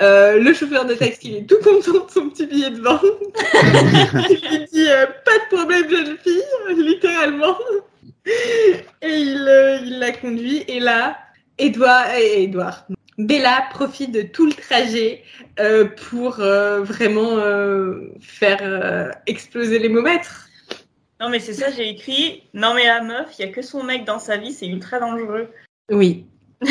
[0.01, 3.01] euh, le chauffeur de taxi il est tout content de son petit billet de vente.
[4.29, 6.43] il lui dit euh, pas de problème, jeune fille,
[6.77, 7.58] littéralement.
[9.15, 10.63] Il, euh, il la conduit.
[10.67, 11.17] Et là,
[11.58, 12.86] Edouard, et Edouard,
[13.17, 15.23] Bella profite de tout le trajet
[15.60, 20.49] euh, pour euh, vraiment euh, faire euh, exploser les momètres.
[21.21, 22.43] Non, mais c'est ça, j'ai écrit.
[22.54, 24.99] Non, mais la meuf, il y a que son mec dans sa vie, c'est ultra
[24.99, 25.47] dangereux.
[25.89, 26.25] Oui.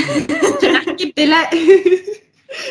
[0.60, 1.48] J'ai marqué Bella.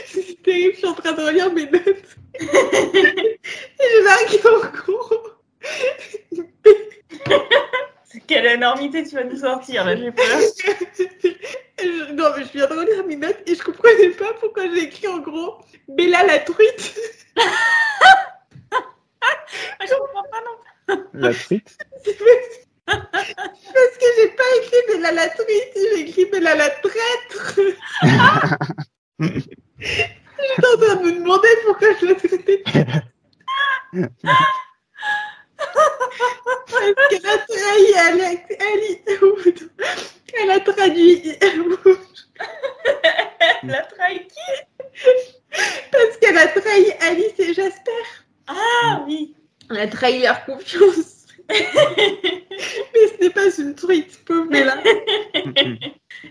[0.05, 2.17] C'est terrible, je suis en train de relire mes notes.
[2.39, 5.33] J'ai marqué en gros.
[8.27, 10.25] Quelle énormité tu vas nous sortir, là, j'ai peur.
[10.29, 11.33] Je-
[12.13, 15.07] Non, mais je viens de relire mes notes et je comprenais pas pourquoi j'ai écrit
[15.07, 16.95] en gros Bella la truite.
[19.79, 21.77] Ah, je comprends pas non La truite.
[22.85, 27.59] Parce que j'ai pas écrit Bella la truite, j'ai écrit Bella la traître.
[29.19, 30.09] J'étais
[30.57, 32.63] en train de me demander pourquoi je la traitais.
[35.73, 38.41] Parce qu'elle a trahi Alex.
[38.49, 38.97] Elle,
[40.41, 41.37] elle a traduit.
[43.63, 44.51] La trahi qui?
[45.91, 47.91] Parce qu'elle a trahi Alice et Jasper.
[48.47, 49.35] Ah oui.
[49.69, 51.27] Elle a trahi leur confiance.
[51.49, 51.57] Mais
[53.07, 54.49] ce n'est pas une truite, pauvre.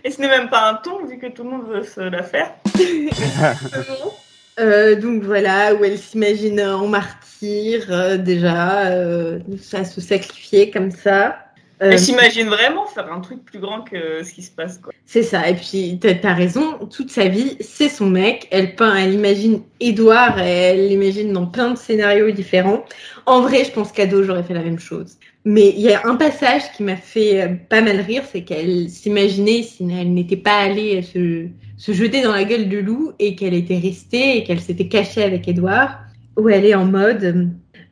[0.03, 2.23] Et ce n'est même pas un ton, vu que tout le monde veut se la
[2.23, 2.55] faire.
[4.59, 9.39] Euh, donc voilà, où elle s'imagine en martyr, euh, déjà, euh,
[9.73, 11.39] à se sacrifier comme ça.
[11.81, 14.93] Euh, Elle s'imagine vraiment faire un truc plus grand que ce qui se passe, quoi.
[15.05, 18.47] c'est ça, et puis t'as as raison, toute sa vie, c'est son mec.
[18.51, 22.85] Elle peint, elle imagine Edouard, et elle l'imagine dans plein de scénarios différents.
[23.25, 25.17] En vrai, je pense qu'ado, j'aurais fait la même chose.
[25.45, 28.89] Mais il y a un passage qui m'a fait euh, pas mal rire, c'est qu'elle
[28.89, 33.35] s'imaginait si elle n'était pas allée se, se jeter dans la gueule du loup et
[33.35, 35.99] qu'elle était restée et qu'elle s'était cachée avec Edouard,
[36.37, 37.45] où elle est en mode, euh,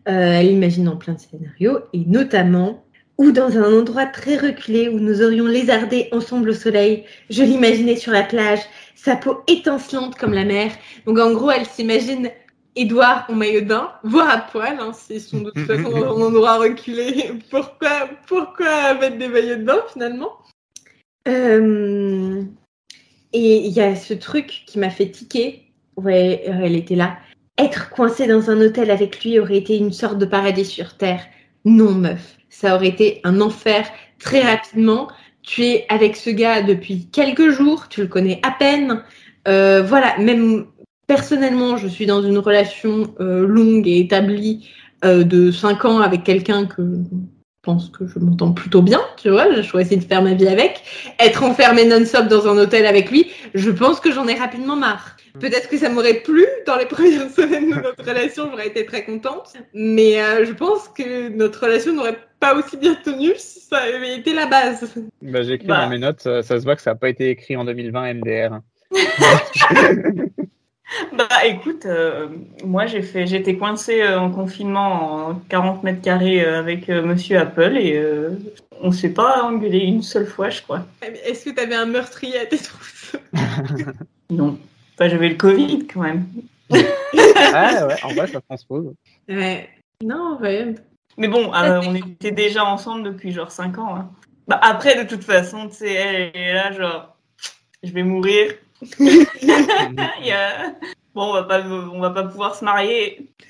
[0.05, 2.83] elle imagine dans plein de scénarios, et notamment,
[3.17, 7.95] ou dans un endroit très reculé où nous aurions lézardé ensemble au soleil, je l'imaginais
[7.95, 8.61] sur la plage,
[8.95, 10.71] sa peau étincelante comme la mer.
[11.05, 12.29] Donc en gros, elle s'imagine
[12.75, 16.07] Edouard en maillot de bain, voire à poil, hein, s'ils sont de toute façon un
[16.07, 17.31] endroit reculé.
[17.51, 20.37] Pourquoi, pourquoi mettre des maillots de bain finalement?
[21.27, 22.43] Euh,
[23.33, 25.63] Et il y a ce truc qui m'a fait tiquer.
[25.95, 27.17] Ouais, euh, elle était là.
[27.57, 31.21] Être coincée dans un hôtel avec lui aurait été une sorte de paradis sur Terre.
[31.65, 32.37] Non, meuf.
[32.49, 33.87] Ça aurait été un enfer
[34.19, 35.07] très rapidement.
[35.43, 39.03] Tu es avec ce gars depuis quelques jours, tu le connais à peine.
[39.47, 40.65] Euh, voilà, même
[41.07, 44.69] personnellement, je suis dans une relation euh, longue et établie
[45.03, 46.83] de 5 ans avec quelqu'un que
[47.61, 50.81] pense que je m'entends plutôt bien, tu vois, j'ai choisi de faire ma vie avec.
[51.19, 55.15] Être enfermée non-stop dans un hôtel avec lui, je pense que j'en ai rapidement marre.
[55.39, 59.05] Peut-être que ça m'aurait plu dans les premières semaines de notre relation, j'aurais été très
[59.05, 59.53] contente.
[59.73, 64.17] Mais euh, je pense que notre relation n'aurait pas aussi bien tenu si ça avait
[64.17, 64.93] été la base.
[65.21, 65.83] Bah, j'ai écrit Bah.
[65.83, 68.59] dans mes notes, ça se voit que ça n'a pas été écrit en 2020 MDR.
[71.17, 72.27] Bah écoute, euh,
[72.63, 77.01] moi j'ai fait, j'étais coincée euh, en confinement en 40 mètres carrés euh, avec euh,
[77.03, 78.31] Monsieur Apple et euh,
[78.81, 80.85] on s'est pas engueulé une seule fois, je crois.
[81.25, 83.15] Est-ce que tu avais un meurtrier à tes trousses
[84.29, 84.57] Non,
[84.95, 86.25] enfin j'avais le Covid quand même.
[87.53, 88.93] ah ouais, en vrai, ça transpose.
[89.29, 89.69] Ouais.
[90.03, 90.73] Non, ouais.
[91.17, 93.95] Mais bon, euh, on était déjà ensemble depuis genre 5 ans.
[93.95, 94.09] hein.
[94.47, 97.15] Bah après de toute façon, tu sais, elle est là genre,
[97.83, 98.53] je vais mourir.
[98.99, 99.25] Il
[100.25, 100.73] y a-
[101.13, 103.29] Bon, on va pas, on va pas pouvoir se marier.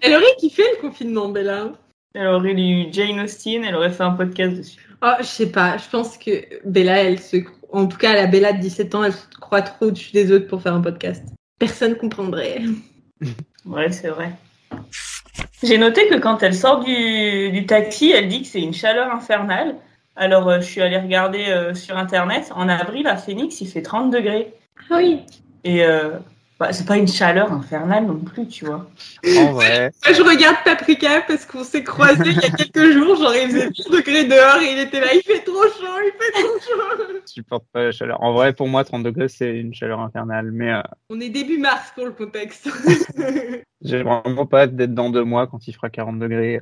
[0.00, 1.72] Elle aurait kiffé le confinement, Bella.
[2.14, 4.80] Elle aurait lu Jane Austen, elle aurait fait un podcast dessus.
[5.02, 5.76] Oh, je sais pas.
[5.78, 6.30] Je pense que
[6.66, 7.36] Bella, elle se.
[7.72, 10.48] En tout cas, la Bella de 17 ans, elle se croit trop au-dessus des autres
[10.48, 11.24] pour faire un podcast.
[11.58, 12.60] Personne comprendrait.
[13.66, 14.32] Ouais, c'est vrai.
[15.62, 19.12] J'ai noté que quand elle sort du, du taxi, elle dit que c'est une chaleur
[19.12, 19.76] infernale.
[20.18, 22.50] Alors, euh, je suis allée regarder euh, sur Internet.
[22.54, 24.52] En avril, à Phoenix, il fait 30 degrés.
[24.90, 25.20] Ah oui.
[25.62, 26.10] Et euh,
[26.58, 28.90] bah, c'est pas une chaleur infernale non plus, tu vois.
[29.24, 33.14] En vrai, Moi, je regarde Paprika parce qu'on s'est croisés il y a quelques jours.
[33.14, 35.14] Genre, il faisait 10 degrés dehors et il était là.
[35.14, 37.04] Il fait trop chaud, il fait trop chaud.
[37.26, 38.20] je supporte pas la chaleur.
[38.20, 40.50] En vrai, pour moi, 30 degrés, c'est une chaleur infernale.
[40.50, 42.68] Mais euh, On est début mars pour le contexte.
[43.80, 46.58] j'ai vraiment pas hâte d'être dans deux mois quand il fera 40 degrés.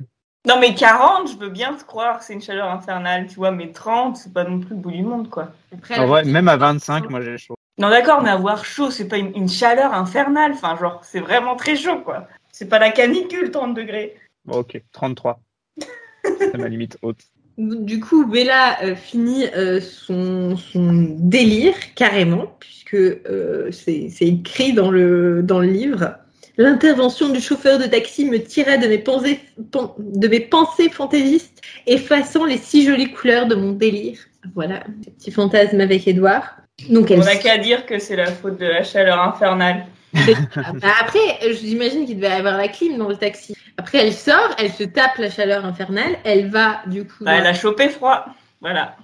[0.47, 3.51] Non, mais 40, je veux bien te croire, c'est une chaleur infernale, tu vois.
[3.51, 5.51] Mais 30, c'est pas non plus le bout du monde, quoi.
[5.73, 7.55] Après, En vrai, même à 25, moi, j'ai chaud.
[7.77, 10.53] Non, d'accord, mais avoir chaud, c'est pas une, une chaleur infernale.
[10.53, 12.27] Enfin, genre, c'est vraiment très chaud, quoi.
[12.51, 14.15] C'est pas la canicule, 30 degrés.
[14.45, 15.39] Bon, ok, 33.
[16.23, 17.21] c'est ma limite haute.
[17.57, 24.73] Du coup, Bella euh, finit euh, son, son délire carrément, puisque euh, c'est c'est écrit
[24.73, 26.15] dans le, dans le livre.
[26.57, 29.39] L'intervention du chauffeur de taxi me tirait de mes pensées,
[29.71, 34.17] pen- de mes pensées fantaisistes, effaçant les si jolies couleurs de mon délire.
[34.55, 34.83] Voilà,
[35.19, 36.57] petit fantasme avec Edouard.
[36.89, 39.85] Donc elle On n'a qu'à dire que c'est la faute de la chaleur infernale.
[40.15, 41.19] Ah, bah après,
[41.61, 43.55] j'imagine qu'il devait avoir la clim dans le taxi.
[43.77, 47.23] Après, elle sort, elle se tape la chaleur infernale, elle va du coup.
[47.23, 48.25] Bah, elle a chopé froid.
[48.61, 48.95] Voilà.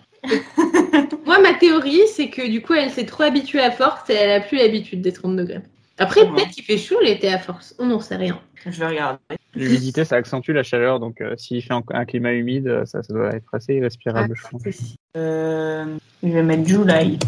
[1.26, 4.32] Moi, ma théorie, c'est que du coup, elle s'est trop habituée à force et elle
[4.32, 5.62] a plus l'habitude des 30 degrés.
[6.04, 7.74] Après, peut-être qu'il fait chaud l'été à force.
[7.80, 8.38] On n'en sait rien.
[8.66, 9.20] Je vais regarder.
[9.56, 13.04] L'humidité, ça accentue la chaleur, donc euh, s'il fait un, un climat humide, euh, ça,
[13.04, 14.62] ça doit être assez irrespirable, je pense.
[15.16, 17.20] Euh, je vais mettre July.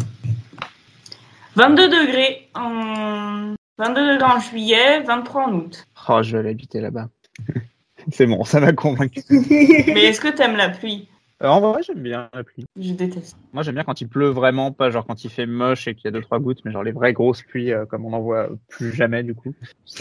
[1.54, 5.86] 22 degrés en 22 degrés en juillet, 23 en août.
[6.08, 7.08] Oh, je vais aller habiter là-bas.
[8.12, 9.22] C'est bon, ça m'a convaincu.
[9.30, 11.08] Mais est-ce que t'aimes la pluie?
[11.42, 12.64] Euh, en vrai, j'aime bien la pluie.
[12.80, 13.36] Je déteste.
[13.52, 16.06] Moi, j'aime bien quand il pleut vraiment, pas genre quand il fait moche et qu'il
[16.06, 18.20] y a deux trois gouttes, mais genre les vraies grosses pluies, euh, comme on n'en
[18.20, 19.54] voit plus jamais du coup.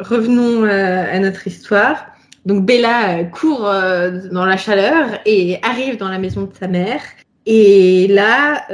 [0.00, 2.06] Revenons euh, à notre histoire.
[2.46, 7.02] Donc Bella court dans la chaleur et arrive dans la maison de sa mère.
[7.46, 8.66] Et là,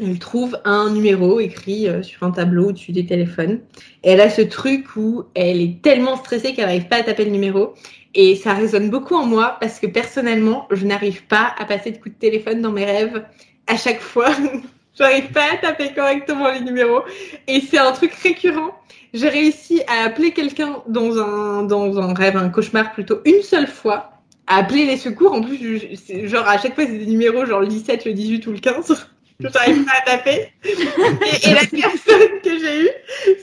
[0.00, 3.60] elle trouve un numéro écrit euh, sur un tableau au-dessus des téléphones.
[4.02, 7.30] Elle a ce truc où elle est tellement stressée qu'elle n'arrive pas à taper le
[7.30, 7.74] numéro.
[8.14, 11.98] Et ça résonne beaucoup en moi parce que personnellement, je n'arrive pas à passer de
[11.98, 13.24] coups de téléphone dans mes rêves
[13.66, 14.30] à chaque fois.
[14.98, 17.02] J'arrive pas à taper correctement les numéros.
[17.46, 18.70] Et c'est un truc récurrent.
[19.12, 23.68] J'ai réussi à appeler quelqu'un dans un, dans un rêve, un cauchemar plutôt, une seule
[23.68, 24.10] fois,
[24.48, 25.32] à appeler les secours.
[25.32, 25.80] En plus,
[26.24, 29.08] genre à chaque fois, c'est des numéros, genre le 17, le 18 ou le 15.
[29.40, 30.52] Que J'arrive pas à taper.
[30.64, 32.90] Et, la personne que j'ai eue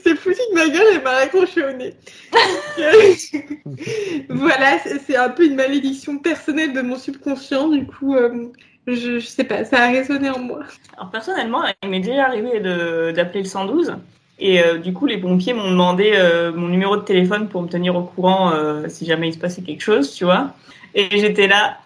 [0.02, 1.94] s'est foutue de ma gueule et m'a raccroché au nez.
[4.28, 7.68] voilà, c'est un peu une malédiction personnelle de mon subconscient.
[7.68, 8.48] Du coup, euh,
[8.86, 10.60] je, je sais pas, ça a résonné en moi.
[10.96, 12.60] Alors personnellement, il m'est déjà arrivé
[13.12, 13.94] d'appeler le 112.
[14.38, 17.68] Et euh, du coup, les pompiers m'ont demandé euh, mon numéro de téléphone pour me
[17.68, 18.52] tenir au courant
[18.88, 20.54] si jamais il se passait quelque chose, tu vois.
[20.94, 21.78] Et j'étais là,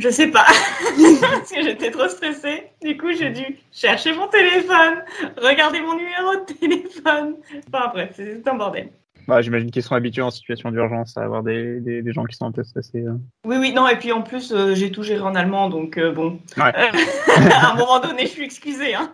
[0.00, 0.46] je sais pas,
[1.20, 2.64] parce que j'étais trop stressée.
[2.82, 5.02] Du coup, j'ai dû chercher mon téléphone,
[5.36, 7.36] regarder mon numéro de téléphone.
[7.72, 8.88] Enfin bref, c'est un bordel.
[9.28, 12.34] Bah, j'imagine qu'ils sont habitués en situation d'urgence à avoir des, des, des gens qui
[12.36, 13.04] sont un peu stressés.
[13.06, 13.12] euh.
[13.44, 16.10] Oui, oui, non, et puis en plus, euh, j'ai tout géré en allemand, donc euh,
[16.10, 16.40] bon.
[16.56, 16.72] Ouais.
[16.76, 16.88] Euh,
[17.52, 18.94] à un moment donné, je suis excusée.
[18.94, 19.12] Hein.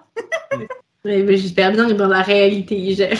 [1.05, 3.16] Ouais, mais J'espère bien que dans la réalité, il gère.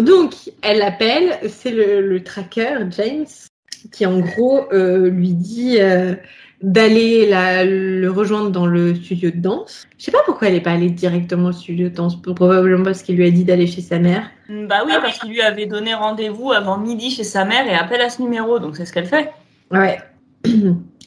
[0.00, 3.26] Donc, elle l'appelle, c'est le, le tracker, James,
[3.92, 6.14] qui en gros euh, lui dit euh,
[6.62, 9.86] d'aller la- le rejoindre dans le studio de danse.
[9.98, 13.02] Je sais pas pourquoi elle n'est pas allée directement au studio de danse, probablement parce
[13.02, 14.30] qu'il lui a dit d'aller chez sa mère.
[14.48, 18.00] Bah oui, parce qu'il lui avait donné rendez-vous avant midi chez sa mère et appelle
[18.00, 19.30] à ce numéro, donc c'est ce qu'elle fait.
[19.70, 19.98] Ouais,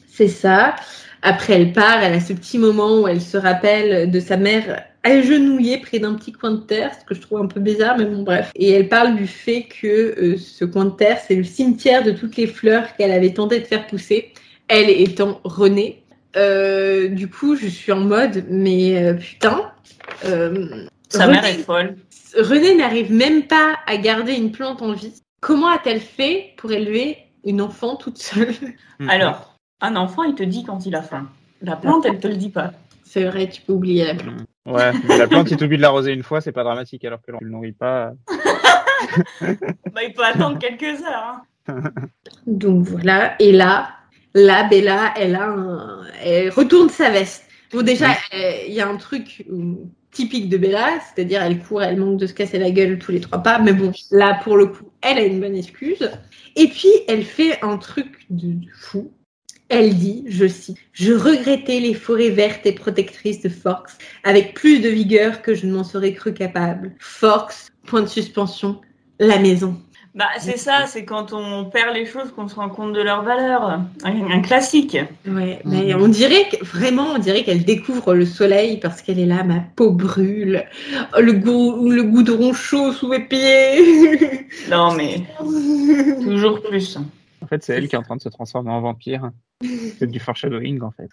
[0.06, 0.74] c'est ça.
[1.22, 4.84] Après, elle part, elle a ce petit moment où elle se rappelle de sa mère
[5.10, 8.04] agenouillée près d'un petit coin de terre, ce que je trouve un peu bizarre, mais
[8.06, 8.50] bon, bref.
[8.54, 12.12] Et elle parle du fait que euh, ce coin de terre, c'est le cimetière de
[12.12, 14.32] toutes les fleurs qu'elle avait tenté de faire pousser,
[14.68, 16.02] elle étant Renée.
[16.36, 19.72] Euh, du coup, je suis en mode, mais euh, putain.
[20.24, 21.96] euh, Sa Renée- mère est folle.
[22.36, 25.14] Renée n'arrive même pas à garder une plante en vie.
[25.40, 28.54] Comment a-t-elle fait pour élever une enfant toute seule?
[28.98, 29.08] Mm.
[29.08, 31.28] Alors, un enfant, il te dit quand il a faim.
[31.62, 32.72] La plante, elle te le dit pas.
[33.08, 34.40] C'est vrai, tu peux oublier la plante.
[34.66, 37.32] Ouais, mais la plante, si t'oublies de l'arroser une fois, c'est pas dramatique, alors que
[37.32, 38.12] l'on ne le nourrit pas.
[39.40, 41.40] Bah, il peut attendre quelques heures.
[41.68, 41.82] hein.
[42.46, 43.90] Donc voilà, et là,
[44.34, 46.02] là, Bella, elle a un...
[46.22, 47.44] elle retourne sa veste.
[47.72, 49.74] Bon, déjà, euh, il y a un truc euh,
[50.10, 53.20] typique de Bella, c'est-à-dire elle court, elle manque de se casser la gueule tous les
[53.20, 56.10] trois pas, mais bon, là, pour le coup, elle a une bonne excuse.
[56.56, 59.12] Et puis, elle fait un truc de fou.
[59.68, 63.90] Elle dit, je cite, Je regrettais les forêts vertes et protectrices de Forks
[64.24, 66.94] avec plus de vigueur que je ne m'en serais cru capable.
[66.98, 68.80] Forks, point de suspension,
[69.18, 69.76] la maison.
[70.14, 73.22] Bah, c'est ça, c'est quand on perd les choses qu'on se rend compte de leur
[73.22, 73.62] valeur.
[74.02, 74.96] Un, un classique.
[75.26, 79.26] Ouais, mais on dirait que vraiment, on dirait qu'elle découvre le soleil parce qu'elle est
[79.26, 80.64] là, ma peau brûle,
[81.16, 84.48] le, goût, le goudron chaud sous mes pieds.
[84.70, 85.22] Non, mais
[86.22, 86.98] toujours plus.
[87.42, 89.30] En fait, c'est elle qui est en train de se transformer en vampire.
[89.98, 91.10] C'est du foreshadowing, en fait.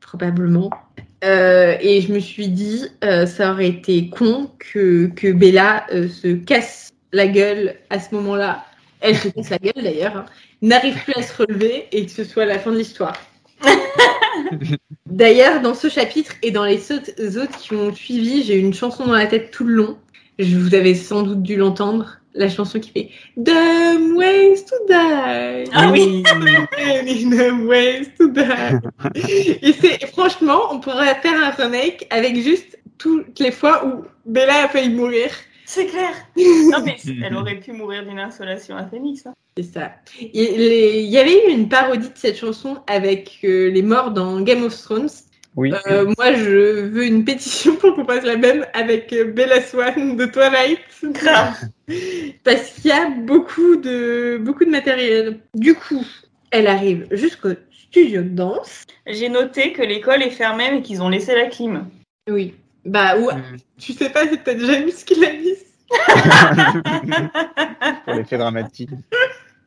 [0.00, 0.70] Probablement.
[1.24, 6.08] Euh, et je me suis dit, euh, ça aurait été con que, que Bella euh,
[6.08, 8.66] se casse la gueule à ce moment-là.
[9.00, 10.26] Elle se casse la gueule d'ailleurs, hein,
[10.60, 13.16] n'arrive plus à se relever et que ce soit la fin de l'histoire.
[15.06, 19.12] D'ailleurs, dans ce chapitre et dans les autres qui ont suivi, j'ai une chanson dans
[19.12, 19.98] la tête tout le long.
[20.38, 22.18] Je vous avez sans doute dû l'entendre.
[22.34, 25.64] La chanson qui fait Dumb ways to die.
[25.72, 26.22] Ah oui.
[27.30, 28.78] Dumb ways to die.
[29.62, 34.64] Et c'est franchement, on pourrait faire un remake avec juste toutes les fois où Bella
[34.64, 35.30] a failli mourir.
[35.66, 36.10] C'est clair.
[36.36, 39.24] Non, mais elle aurait pu mourir d'une insolation à Phoenix.
[39.26, 39.32] Hein.
[39.56, 39.92] C'est ça.
[40.20, 44.10] Il les- il y avait eu une parodie de cette chanson avec euh, les morts
[44.10, 45.08] dans Game of Thrones.
[45.56, 45.72] Oui.
[45.88, 50.16] Euh, moi, je veux une pétition pour qu'on fasse la même avec euh, Bella Swan
[50.16, 50.80] de Twilight.
[51.04, 51.54] Grave.
[52.44, 55.38] Parce qu'il y a beaucoup de, beaucoup de matériel.
[55.54, 56.04] Du coup,
[56.50, 58.82] elle arrive jusqu'au studio de danse.
[59.06, 61.86] J'ai noté que l'école est fermée mais qu'ils ont laissé la clim.
[62.28, 62.54] Oui.
[62.84, 63.56] Bah, ou, Mm.
[63.78, 65.54] tu sais pas, c'est peut-être James qui l'a mis.
[68.04, 68.90] Pour l'effet dramatique.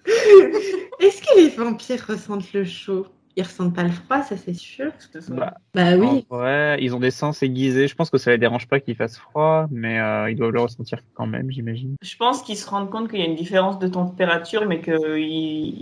[0.99, 3.07] Est-ce que les vampires ressentent le chaud?
[3.39, 4.91] Ils ressentent pas le froid, ça c'est sûr.
[5.29, 6.25] Bah, Bah oui.
[6.27, 7.87] Vrai, ils ont des sens aiguisés.
[7.87, 10.61] Je pense que ça les dérange pas qu'il fasse froid, mais euh, ils doivent le
[10.61, 11.95] ressentir quand même, j'imagine.
[12.01, 14.97] Je pense qu'ils se rendent compte qu'il y a une différence de température mais qu'ils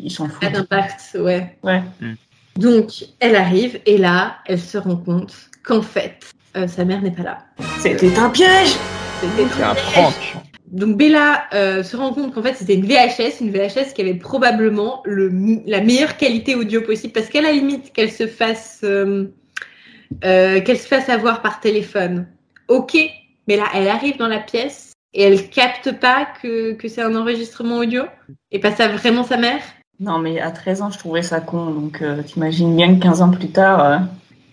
[0.05, 0.51] ils s'en Pas foutent.
[0.53, 1.57] d'impact, ouais.
[1.63, 1.81] Ouais.
[2.01, 2.13] Mm.
[2.57, 2.89] Donc,
[3.21, 5.33] elle arrive et là, elle se rend compte
[5.63, 6.19] qu'en fait,
[6.57, 7.37] euh, sa mère n'est pas là.
[7.79, 8.75] C'était un piège
[9.21, 9.93] C'était un piège.
[9.93, 10.13] prank.
[10.67, 14.15] Donc Bella euh, se rend compte qu'en fait c'était une VHS, une VHS qui avait
[14.15, 15.31] probablement le,
[15.67, 19.25] la meilleure qualité audio possible parce qu'à la limite qu'elle se fasse euh,
[20.23, 22.27] euh, qu'elle se fasse avoir par téléphone,
[22.67, 22.97] ok,
[23.47, 27.15] mais là elle arrive dans la pièce et elle capte pas que, que c'est un
[27.15, 28.03] enregistrement audio?
[28.51, 29.61] Et pas ça vraiment sa mère?
[29.99, 33.29] Non mais à 13 ans je trouvais ça con donc t'imagines bien que 15 ans
[33.29, 34.01] plus tard...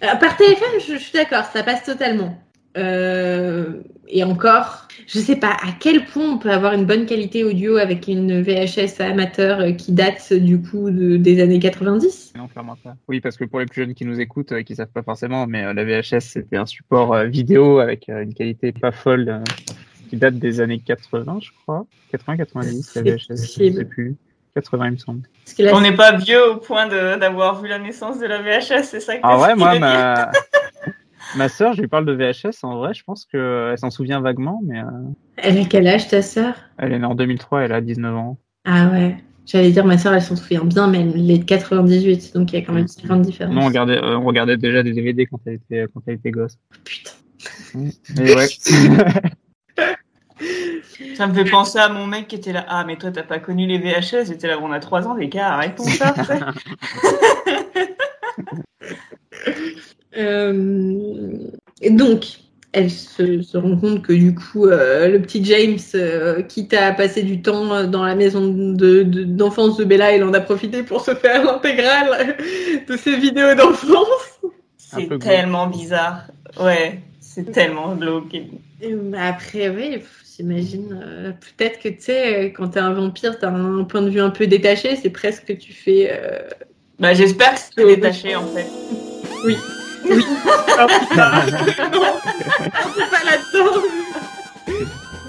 [0.00, 2.36] par téléphone, je, je suis d'accord, ça passe totalement.
[2.74, 7.76] Et encore, je sais pas à quel point on peut avoir une bonne qualité audio
[7.76, 12.32] avec une VHS amateur euh, qui date du coup de- des années 90.
[12.36, 12.94] Non, clairement pas.
[13.08, 15.46] Oui, parce que pour les plus jeunes qui nous écoutent, euh, qui savent pas forcément,
[15.46, 19.28] mais euh, la VHS c'était un support euh, vidéo avec euh, une qualité pas folle
[19.28, 19.38] euh,
[20.10, 21.86] qui date des années 80, je crois.
[22.12, 23.76] 80, 90, la VHS, je possible.
[23.78, 24.14] sais plus.
[24.54, 25.20] 80, il me semble.
[25.46, 28.42] Parce que là, On n'est pas vieux au point d'avoir vu la naissance de la
[28.42, 30.30] VHS, c'est ça que Ah ouais, moi, ma,
[31.36, 32.64] ma sœur, je lui parle de VHS.
[32.64, 34.86] En vrai, je pense qu'elle s'en souvient vaguement, mais euh,
[35.36, 36.54] elle a quel âge ta sœur?
[36.78, 38.38] elle est née en 2003, elle a 19 ans.
[38.64, 39.16] Ah ouais.
[39.44, 42.60] J'allais dire ma sœur, elle s'en souvient bien, mais elle est de 98, donc il
[42.60, 43.54] y a quand même 5 ans de différence.
[43.54, 46.30] Non, on regardait, euh, on regardait déjà des DVD quand elle était, quand elle était
[46.30, 46.58] gosse.
[46.84, 47.10] Putain.
[48.20, 48.46] Et ouais.
[51.16, 52.64] Ça me fait penser à mon mec qui était là.
[52.68, 55.52] Ah, mais toi, t'as pas connu les VHS J'étais là, on a 3 ans d'écart,
[55.52, 56.14] arrêtons ça.
[60.16, 61.32] Euh,
[61.80, 62.24] et donc,
[62.72, 66.92] elle se, se rend compte que du coup, euh, le petit James, euh, quitte à
[66.92, 70.82] passer du temps dans la maison de- de- d'enfance de, Bella, il en a profité
[70.82, 72.36] pour se faire l'intégrale
[72.88, 74.40] de ses vidéos d'enfance.
[74.78, 75.22] C'est glauque.
[75.22, 76.24] tellement bizarre.
[76.60, 78.34] Ouais, c'est tellement glauque.
[78.34, 79.98] Et, Après, oui,
[80.36, 80.98] j'imagine.
[81.02, 84.30] euh, Peut-être que tu sais, quand t'es un vampire, t'as un point de vue un
[84.30, 84.96] peu détaché.
[84.96, 86.08] C'est presque que tu fais.
[86.10, 86.40] euh,
[86.98, 88.66] Bah, j'espère que c'est détaché en fait.
[89.44, 89.56] Oui.
[90.04, 90.24] Oui.
[91.08, 91.30] Putain.
[91.92, 92.14] non,
[92.96, 93.80] c'est pas là-dedans.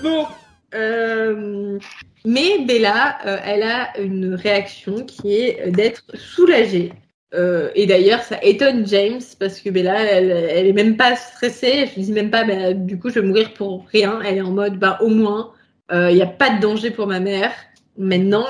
[0.01, 0.27] Bon.
[0.75, 1.79] euh,
[2.25, 6.93] mais Bella, euh, elle a une réaction qui est d'être soulagée.
[7.33, 11.71] Euh, et d'ailleurs, ça étonne James parce que Bella, elle, elle est même pas stressée.
[11.83, 14.19] Elle se dit même pas, bah, du coup, je vais mourir pour rien.
[14.25, 15.51] Elle est en mode, bah, au moins,
[15.91, 17.51] il n'y a pas de danger pour ma mère.
[17.97, 18.45] Maintenant,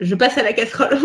[0.00, 0.98] je passe à la casserole.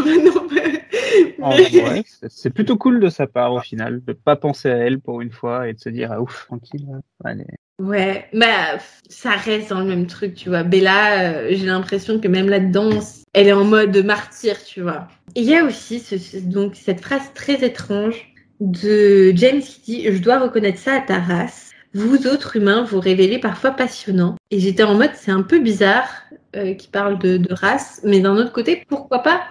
[1.41, 4.99] En vrai, c'est- plutôt cool de sa part au final, de pas penser à elle
[4.99, 6.85] pour une fois et de se dire ah ouf tranquille.
[6.93, 7.45] euh, Allez.
[7.81, 8.77] Ouais, bah
[9.07, 10.63] ça reste dans le même truc, tu vois.
[10.63, 12.89] Bella, euh, j'ai l'impression que même là-dedans,
[13.33, 15.07] elle est en mode martyr, tu vois.
[15.35, 20.21] Il y a aussi ce- donc cette phrase très étrange de James qui dit "Je
[20.21, 21.71] dois reconnaître ça à ta race.
[21.93, 26.09] Vous autres humains vous révélez parfois passionnants." Et j'étais en mode c'est un peu bizarre
[26.57, 29.41] euh, qu'il parle de, de race, mais d'un autre côté, pourquoi pas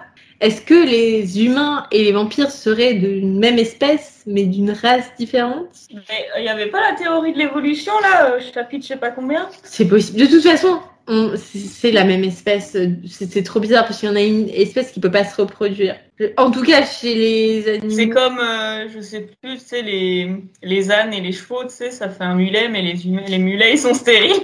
[0.41, 5.67] Est-ce que les humains et les vampires seraient d'une même espèce, mais d'une race différente?
[5.93, 9.11] Mais il n'y avait pas la théorie de l'évolution là, euh, chapitre je sais pas
[9.11, 9.49] combien?
[9.63, 10.19] C'est possible.
[10.19, 12.77] De toute façon, on- c'est la même espèce.
[13.05, 15.95] C'est trop bizarre parce qu'il y en a une espèce qui peut pas se reproduire.
[16.37, 17.95] En tout cas, chez les animaux.
[17.95, 20.31] C'est comme, euh, je sais plus, tu sais, les,
[20.63, 23.39] les ânes et les chevaux, tu sais, ça fait un mulet, mais les, humains, les
[23.39, 24.41] mulets, ils sont stériles.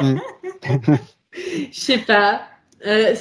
[1.32, 2.42] Je sais pas.
[2.86, 3.14] Euh,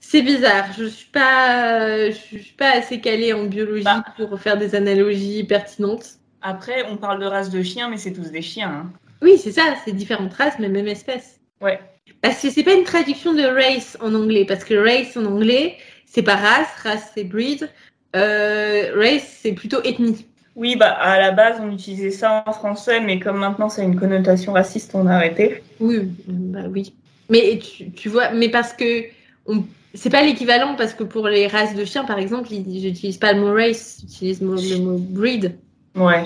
[0.00, 0.66] c'est- bizarre.
[0.78, 4.04] Je suis pas, je suis pas assez calée en biologie Bah.
[4.16, 6.16] pour faire des analogies pertinentes.
[6.42, 8.84] Après, on parle de race de chiens, mais c'est tous des chiens.
[8.86, 8.92] hein.
[9.22, 9.62] Oui, c'est ça.
[9.84, 11.40] C'est différentes races, mais même espèce.
[11.60, 11.80] Ouais.
[12.22, 15.76] Parce que c'est pas une traduction de race en anglais, parce que race en anglais,
[16.06, 17.68] c'est pas race, race c'est breed.
[18.16, 20.26] Euh, race, c'est plutôt ethnie.
[20.56, 23.98] Oui, bah, à la base, on utilisait ça en français, mais comme maintenant, c'est une
[23.98, 25.62] connotation raciste, on a arrêté.
[25.78, 26.94] Oui, bah oui.
[27.28, 29.04] Mais tu, tu vois, mais parce que
[29.46, 29.64] on-
[29.94, 33.32] c'est pas l'équivalent parce que pour les races de chiens, par exemple, ils n'utilisent pas
[33.32, 35.54] le mot race, ils utilisent le mot- le mot breed.
[35.94, 36.24] Ouais.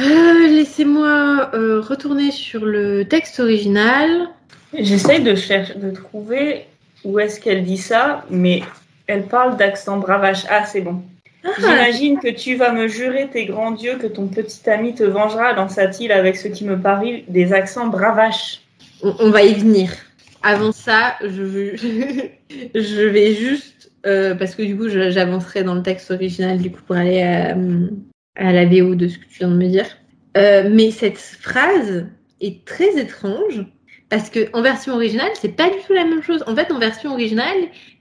[0.00, 4.28] Euh, Laissez-moi euh, retourner sur le texte original.
[4.76, 6.66] J'essaye de chercher, de trouver
[7.04, 8.62] où est-ce qu'elle dit ça, mais
[9.06, 10.44] elle parle d'accent bravache.
[10.50, 11.02] Ah, c'est bon.
[11.58, 15.52] J'imagine que tu vas me jurer, tes grands dieux, que ton petit ami te vengera,
[15.52, 18.62] lança-t-il avec ce qui me parut des accents bravaches.
[19.02, 19.90] On, on va y venir.
[20.46, 26.58] Avant ça, je, vais juste, euh, parce que du coup, j'avancerai dans le texte original
[26.58, 29.86] du coup pour aller à, la VO de ce que tu viens de me dire.
[30.36, 32.06] Euh, mais cette phrase
[32.42, 33.64] est très étrange
[34.10, 36.44] parce que en version originale, c'est pas du tout la même chose.
[36.46, 37.56] En fait, en version originale,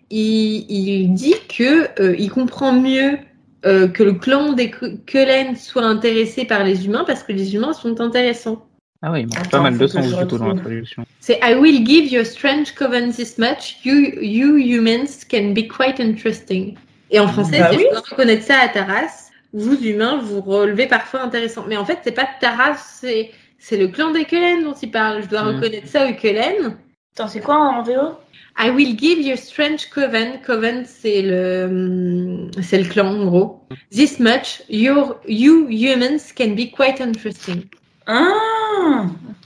[0.10, 3.18] il, dit que euh, il comprend mieux
[3.64, 4.72] que le clan des
[5.06, 8.68] Kellen soit intéressé par les humains parce que les humains sont intéressants.
[9.06, 11.06] Ah oui, il manque Attends, pas mal de sens du coup dans la traduction.
[11.20, 13.78] C'est I will give you a strange coven this much.
[13.84, 16.76] You, you humans can be quite interesting.
[17.12, 17.84] Et en français, Bah c'est oui.
[17.90, 19.30] je dois reconnaître ça à ta race.
[19.52, 21.66] Vous humains, vous relevez parfois intéressant.
[21.68, 24.90] Mais en fait, c'est pas ta race, c'est c'est le clan des Kellen dont il
[24.90, 25.22] parle.
[25.24, 25.56] Je dois Mm.
[25.56, 26.78] reconnaître ça aux Kellen.
[27.16, 28.18] Attends, c'est quoi en VO?
[28.58, 30.40] I will give you a strange coven.
[30.46, 33.60] Coven, c'est le hum, c'est le clan en gros.
[33.92, 37.64] This much, your, you humans can be quite interesting.
[38.08, 39.06] Ah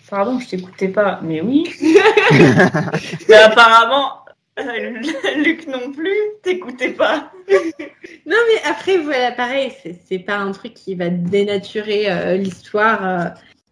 [0.10, 1.20] Pardon, je t'écoutais pas.
[1.24, 1.66] Mais oui.
[3.30, 4.20] mais apparemment,
[4.60, 4.94] euh,
[5.44, 7.32] Luc non plus, t'écoutais pas.
[8.26, 9.72] Non, mais après, voilà, pareil,
[10.08, 13.06] c'est- pas un truc qui va dénaturer euh, l'histoire.
[13.06, 13.26] euh.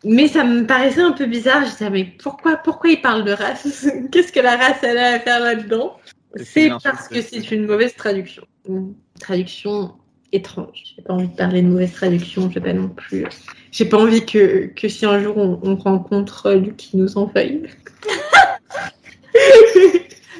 [0.03, 1.65] Mais ça me paraissait un peu bizarre.
[1.65, 3.88] Je disais, mais pourquoi, pourquoi il parle de race?
[4.11, 5.97] Qu'est-ce que la race elle a à faire là-dedans?
[6.43, 8.43] C'est parce que c'est- une mauvaise traduction.
[8.67, 9.93] Une traduction
[10.33, 10.83] étrange.
[10.95, 12.51] J'ai pas envie de parler de mauvaise traduction.
[12.51, 13.25] J'ai pas non plus.
[13.76, 17.65] J'ai pas envie que, que si un jour on, on rencontre Luc qui nous envahit.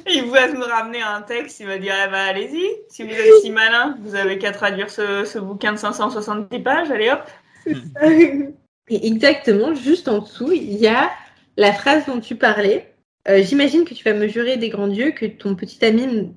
[0.08, 3.42] Il va me ramener un texte, il va dire eh ben, allez-y, si vous êtes
[3.42, 7.24] si malin, vous avez qu'à traduire ce, ce bouquin de 570 pages, allez hop.
[8.88, 11.10] Et exactement, juste en dessous, il y a
[11.58, 12.94] la phrase dont tu parlais.
[13.28, 16.34] Euh, J'imagine que tu vas me jurer des grands dieux que ton petit ami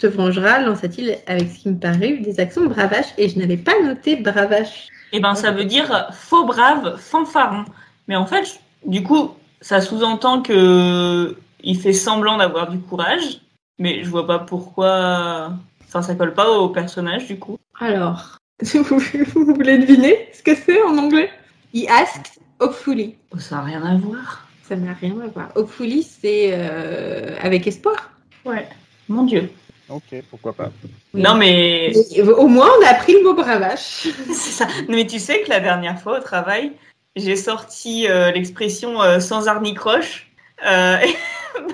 [0.00, 3.12] te vengera, lança-t-il avec ce qui me paraît des accents bravaches.
[3.18, 4.88] Et je n'avais pas noté bravache.
[5.12, 7.64] Eh ben ça veut dire faux brave, fanfaron.
[8.08, 13.40] Mais en fait, du coup, ça sous-entend que il fait semblant d'avoir du courage,
[13.78, 15.52] mais je vois pas pourquoi.
[15.86, 17.58] Enfin, ça colle pas au personnage du coup.
[17.80, 18.98] Alors, vous,
[19.34, 21.30] vous voulez deviner ce que c'est en anglais?
[21.74, 23.16] He asked hopefully.
[23.34, 24.46] Oh, ça a rien à voir.
[24.62, 25.50] Ça n'a rien à voir.
[25.56, 28.10] Hopefully, c'est euh, avec espoir.
[28.44, 28.68] Ouais.
[29.08, 29.50] Mon Dieu.
[29.90, 30.70] Ok, pourquoi pas.
[31.14, 31.22] Oui.
[31.22, 31.92] Non mais
[32.36, 34.08] Au moins, on a appris le mot bravache.
[34.28, 34.66] c'est ça.
[34.66, 36.72] Non, Mais tu sais que la dernière fois au travail,
[37.16, 40.30] j'ai sorti euh, l'expression euh, sans arnicroche.
[40.64, 41.14] Euh, et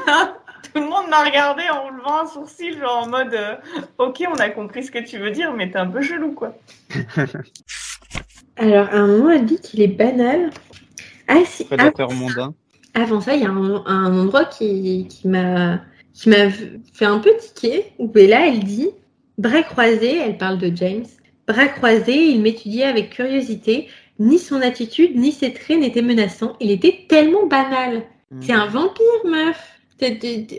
[0.06, 0.34] ben,
[0.72, 3.56] tout le monde m'a regardé en levant un sourcil, genre en mode euh,
[3.98, 6.54] Ok, on a compris ce que tu veux dire, mais t'es un peu chelou quoi.
[8.58, 10.50] Alors, à un moment, elle dit qu'il est banal.
[11.28, 11.64] Ah, si.
[11.70, 12.54] ah, Prédateur mondain.
[12.94, 15.80] Avant ça, il y a un, un endroit qui, qui m'a
[16.16, 17.84] qui m'a fait un peu tiquer.
[17.98, 18.88] Où Bella, elle dit
[19.38, 21.06] Bras croisés, elle parle de James.
[21.46, 23.88] Bras croisés, il m'étudiait avec curiosité.
[24.18, 26.56] Ni son attitude, ni ses traits n'étaient menaçants.
[26.58, 28.02] Il était tellement banal.
[28.40, 29.72] C'est un vampire, meuf.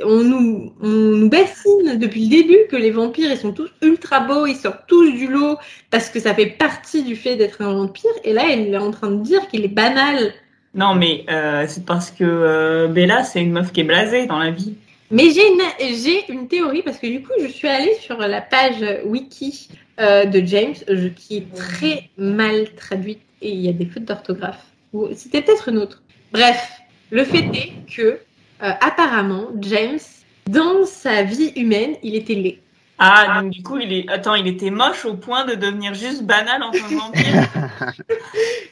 [0.03, 4.21] On nous, on nous bassine depuis le début que les vampires, ils sont tous ultra
[4.21, 5.57] beaux, ils sortent tous du lot
[5.91, 8.09] parce que ça fait partie du fait d'être un vampire.
[8.23, 10.33] Et là, elle est en train de dire qu'il est banal.
[10.73, 14.39] Non, mais euh, c'est parce que euh, Bella, c'est une meuf qui est blasée dans
[14.39, 14.75] la vie.
[15.09, 18.41] Mais j'ai une, j'ai une théorie parce que du coup, je suis allée sur la
[18.41, 20.75] page wiki euh, de James,
[21.15, 24.65] qui est très mal traduite et il y a des fautes d'orthographe.
[24.93, 26.03] Ou C'était peut-être une autre.
[26.31, 26.81] Bref,
[27.11, 28.17] le fait est que euh,
[28.59, 29.99] apparemment, James,
[30.47, 32.59] dans sa vie humaine, il était laid.
[32.99, 34.09] Ah, donc du coup, il est.
[34.09, 37.47] Attends, il était moche au point de devenir juste banal en tant vampire.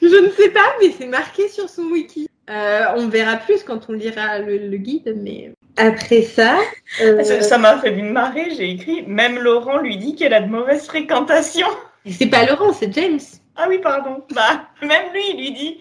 [0.02, 2.28] Je ne sais pas, mais c'est marqué sur son wiki.
[2.50, 6.58] Euh, on verra plus quand on lira le, le guide, mais après ça,
[7.02, 10.86] euh, Ça m'a fait marée, j'ai écrit Même Laurent lui dit qu'elle a de mauvaises
[10.86, 11.68] fréquentations.
[12.10, 13.20] c'est pas Laurent, c'est James.
[13.58, 14.22] Ah oui, pardon.
[14.34, 15.78] Bah, même lui, il lui dit.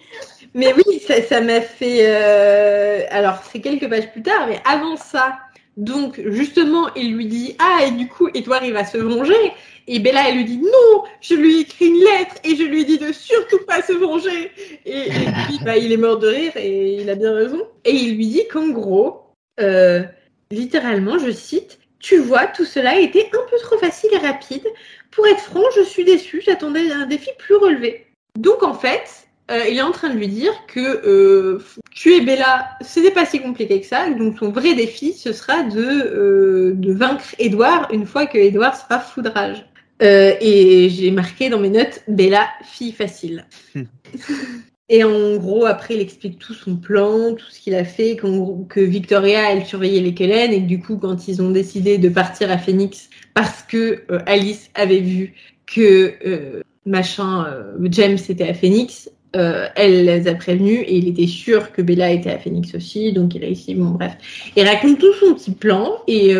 [0.53, 1.99] Mais oui, ça m'a fait.
[2.01, 5.37] euh, Alors, c'est quelques pages plus tard, mais avant ça,
[5.75, 9.51] donc justement, il lui dit Ah, et du coup, Edouard, il va se venger.
[9.87, 12.85] Et Bella, elle lui dit Non, je lui ai écrit une lettre et je lui
[12.85, 14.51] dit de surtout pas se venger.
[14.85, 15.09] Et, et
[15.45, 17.61] puis, bah, il est mort de rire et il a bien raison.
[17.83, 19.24] Et il lui dit qu'en gros,
[19.59, 20.03] euh,
[20.51, 24.65] littéralement, je cite Tu vois, tout cela a été un peu trop facile et rapide.
[25.11, 28.05] Pour être franc, je suis déçue, j'attendais un défi plus relevé.
[28.37, 32.69] Donc en fait, euh, il est en train de lui dire que euh, tuer Bella,
[32.81, 34.09] ce n'est pas si compliqué que ça.
[34.09, 38.75] Donc son vrai défi, ce sera de, euh, de vaincre Edouard une fois que Edouard
[38.75, 39.65] sera foudrage.
[40.01, 43.45] Et j'ai marqué dans mes notes Bella, fille facile.
[44.87, 48.79] Et en gros, après, il explique tout son plan, tout ce qu'il a fait, que
[48.79, 52.51] Victoria, elle surveillait les Kellen, et que du coup, quand ils ont décidé de partir
[52.51, 55.33] à Phoenix, parce que euh, Alice avait vu
[55.65, 61.09] que euh, machin euh, James était à Phoenix, euh, elle les a prévenus et il
[61.09, 64.15] était sûr que Bella était à Phoenix aussi, donc il a ici, bon bref.
[64.55, 66.33] Il raconte tout son petit plan et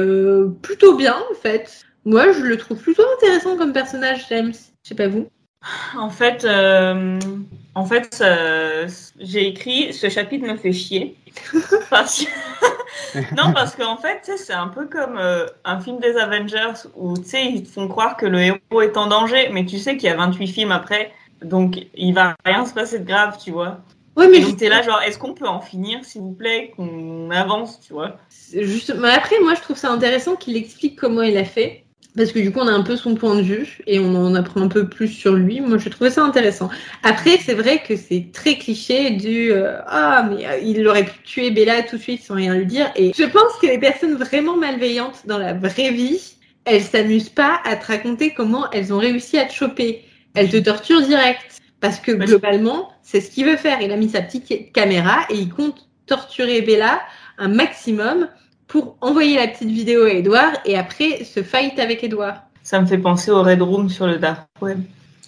[0.61, 1.83] plutôt bien en fait.
[2.05, 4.53] Moi, je le trouve plutôt intéressant comme personnage, James.
[4.83, 5.27] Je sais pas vous.
[5.97, 7.20] En fait, euh,
[7.74, 8.88] en fait, euh,
[9.20, 11.18] j'ai écrit ce chapitre me fait chier.
[11.89, 12.30] Parce que-
[13.36, 17.63] non, parce qu'en fait, c'est un peu comme euh, un film des Avengers où ils
[17.63, 20.16] te font croire que le héros est en danger, mais tu sais qu'il y a
[20.16, 21.11] 28 films après,
[21.43, 23.80] donc il va rien se passer de grave, tu vois.
[24.18, 27.80] Ouais, mais t'es là, genre, est-ce qu'on peut en finir, s'il vous plaît, qu'on avance,
[27.82, 28.18] tu vois?
[28.53, 31.84] Juste, mais après, moi, je trouve ça intéressant qu'il explique comment il a fait.
[32.16, 34.36] Parce que du coup, on a un peu son point de vue et on en
[34.36, 35.59] apprend un peu plus sur lui.
[35.59, 36.70] Moi, je trouvais ça intéressant.
[37.03, 41.20] Après, c'est vrai que c'est très cliché du euh, Ah, mais euh, il aurait pu
[41.24, 42.89] tuer Bella tout de suite sans rien lui dire.
[42.95, 47.59] Et je pense que les personnes vraiment malveillantes dans la vraie vie, elles s'amusent pas
[47.66, 50.05] à te raconter comment elles ont réussi à te choper.
[50.36, 51.59] Elles te torturent direct.
[51.82, 53.82] Parce que globalement, c'est ce qu'il veut faire.
[53.82, 57.01] Il a mis sa petite caméra et il compte torturer Bella
[57.38, 58.30] un maximum
[58.68, 62.43] pour envoyer la petite vidéo à Edouard et après se fight avec Edouard.
[62.63, 64.80] Ça me fait penser au Red Room sur le Dark Web.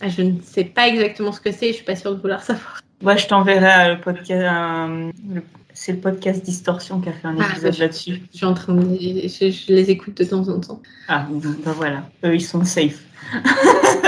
[0.01, 2.41] Ah, je ne sais pas exactement ce que c'est, je suis pas sûre de vouloir
[2.43, 2.81] savoir.
[3.01, 5.13] Moi, je t'enverrai le podcast.
[5.29, 8.21] le- C'est le podcast Distorsion qui a fait un Ah, épisode je- là-dessus.
[8.31, 8.95] Je suis en train de...
[8.99, 10.81] Je, je les écoute de temps en temps.
[11.07, 12.03] Ah, ben ben voilà.
[12.25, 12.97] Eux, ils sont safe.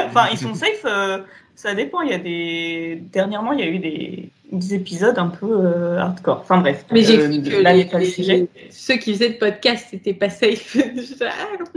[0.08, 0.82] enfin, ils sont safe.
[0.86, 1.20] euh,
[1.60, 2.02] ça dépend.
[2.02, 3.04] Il y a des.
[3.12, 6.40] Dernièrement, il y a eu des, des épisodes un peu euh, hardcore.
[6.42, 6.86] Enfin bref.
[6.92, 8.48] Mais j'ai Euh, cru que là les- n'est pas le les- sujet.
[8.70, 10.78] ceux qui faisaient le podcast, c'était pas safe.
[11.22, 11.48] Ah,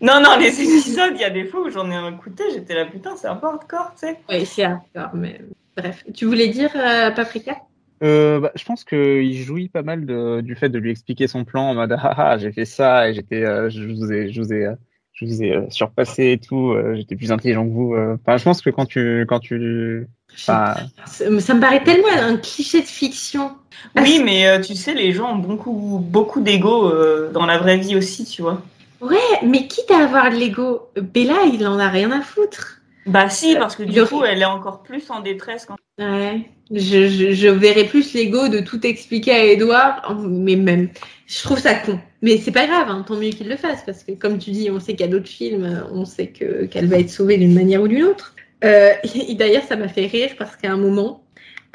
[0.00, 0.20] non.
[0.20, 3.16] Non, les épisodes, il y a des fois où j'en ai écouté, j'étais là, putain,
[3.16, 4.18] c'est un peu hardcore, tu sais.
[4.28, 5.40] ouais, c'est hardcore, mais
[5.76, 6.04] bref.
[6.14, 7.56] Tu voulais dire, euh, Paprika?
[8.02, 11.44] Euh, bah, je pense qu'il jouit pas mal de, du fait de lui expliquer son
[11.44, 14.40] plan en mode ah ah j'ai fait ça et j'étais euh, je vous ai je
[14.42, 14.74] vous ai euh,
[15.14, 18.16] je vous ai euh, surpassé et tout euh, j'étais plus intelligent que vous euh.
[18.20, 20.74] Enfin, je pense que quand tu quand tu enfin,
[21.06, 23.52] ça, ça me paraît tellement un cliché de fiction.
[23.96, 26.90] Oui, mais tu sais, les gens ont beaucoup, beaucoup d'ego
[27.32, 28.62] dans la vraie vie aussi, tu vois.
[29.00, 32.80] Ouais, mais quitte à avoir de l'ego, Bella, il en a rien à foutre.
[33.06, 36.48] Bah si, parce que du coup, elle est encore plus en détresse quand Ouais.
[36.70, 40.88] Je, je, je verrais plus l'ego de tout expliquer à Edouard, mais même,
[41.26, 41.98] je trouve ça con.
[42.22, 44.70] Mais c'est pas grave, hein, tant mieux qu'il le fasse, parce que comme tu dis,
[44.70, 47.54] on sait qu'il y a d'autres films, on sait que qu'elle va être sauvée d'une
[47.54, 48.34] manière ou d'une autre.
[48.64, 51.24] Euh, et d'ailleurs, ça m'a fait rire parce qu'à un moment,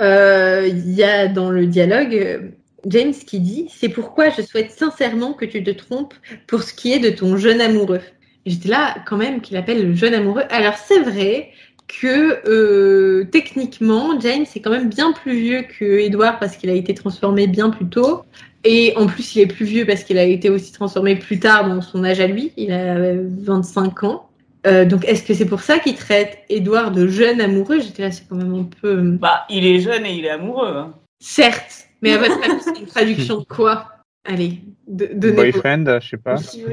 [0.01, 2.39] euh, il y a dans le dialogue euh,
[2.85, 6.15] James qui dit C'est pourquoi je souhaite sincèrement que tu te trompes
[6.47, 8.01] pour ce qui est de ton jeune amoureux.
[8.45, 10.43] J'étais là quand même qu'il appelle le jeune amoureux.
[10.49, 11.51] Alors c'est vrai
[11.89, 16.73] que euh, techniquement, James est quand même bien plus vieux que Edward parce qu'il a
[16.73, 18.21] été transformé bien plus tôt.
[18.63, 21.67] Et en plus, il est plus vieux parce qu'il a été aussi transformé plus tard
[21.67, 22.51] dans son âge à lui.
[22.57, 22.95] Il a
[23.41, 24.29] 25 ans.
[24.67, 27.79] Euh, donc, est-ce que c'est pour ça qu'il traite Edouard de jeune amoureux?
[27.79, 28.89] J'étais là, c'est quand même un peu.
[28.97, 30.67] euh, Bah, il est jeune et il est amoureux.
[30.75, 30.93] hein.
[31.21, 33.87] Certes, mais à votre avis, c'est une traduction de quoi?
[34.25, 36.69] Allez, de, donnez boyfriend je sais pas You-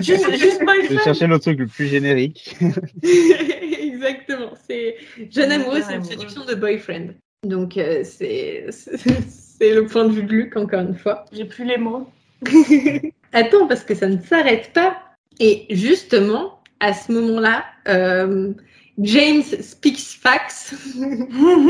[0.00, 0.88] juste, juste je boyfriend.
[0.88, 2.56] vais chercher le truc le plus générique
[3.96, 4.96] Exactement, c'est
[5.30, 7.08] jeune amoureux, c'est une traduction de boyfriend.
[7.44, 8.66] Donc euh, c'est
[9.58, 11.24] c'est le point de vue de Luc encore une fois.
[11.32, 12.08] J'ai plus les mots.
[13.32, 14.96] Attends parce que ça ne s'arrête pas.
[15.40, 18.52] Et justement à ce moment-là, euh,
[18.98, 20.74] James speaks facts.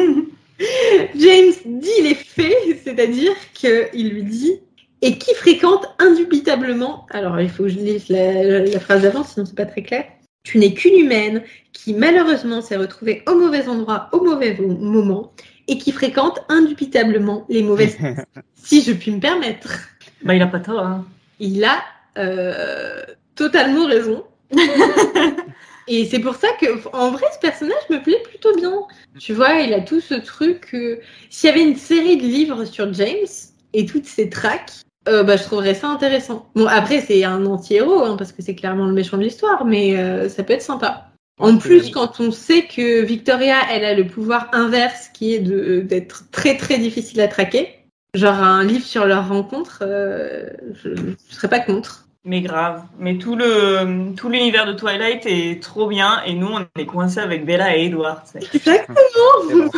[1.15, 4.61] James dit les faits, c'est-à-dire qu'il lui dit
[5.03, 7.07] et qui fréquente indubitablement.
[7.11, 9.83] Alors il faut que je lise la, la- la phrase d'avant, sinon c'est pas très
[9.83, 10.05] clair.
[10.47, 11.43] Tu n'es qu'une humaine
[11.73, 15.33] qui malheureusement s'est retrouvée au mauvais endroit au mauvais moment
[15.67, 17.97] et qui fréquente indubitablement les mauvaises.
[18.55, 19.81] si je puis me permettre,
[20.23, 20.87] bah, il a pas tort.
[20.87, 21.05] Hein.
[21.41, 21.83] il a
[22.17, 23.03] euh,
[23.35, 24.23] totalement raison.
[25.89, 26.67] Et c'est pour ça que,
[26.97, 28.73] en vrai, ce personnage me plaît plutôt bien.
[29.19, 30.71] Tu vois, il a tout ce truc.
[30.75, 33.27] euh, S'il y avait une série de livres sur James
[33.73, 36.49] et toutes ses tracks, euh, bah, je trouverais ça intéressant.
[36.55, 39.97] Bon, après, c'est un anti-héros, hein, parce que c'est clairement le méchant de l'histoire, mais
[39.97, 41.09] euh, ça peut être sympa.
[41.39, 45.81] En plus, quand on sait que Victoria, elle a le pouvoir inverse qui est de-
[45.81, 47.69] d'être très très difficile à traquer,
[48.15, 50.47] genre un livre sur leur rencontre, euh,
[50.83, 52.07] je ne serais pas contre.
[52.25, 52.83] Mais grave.
[52.99, 57.21] Mais tout le tout l'univers de Twilight est trop bien et nous on est coincés
[57.21, 58.23] avec Bella et Edward.
[58.25, 58.97] c'est- Exactement.
[59.53, 59.69] Bon,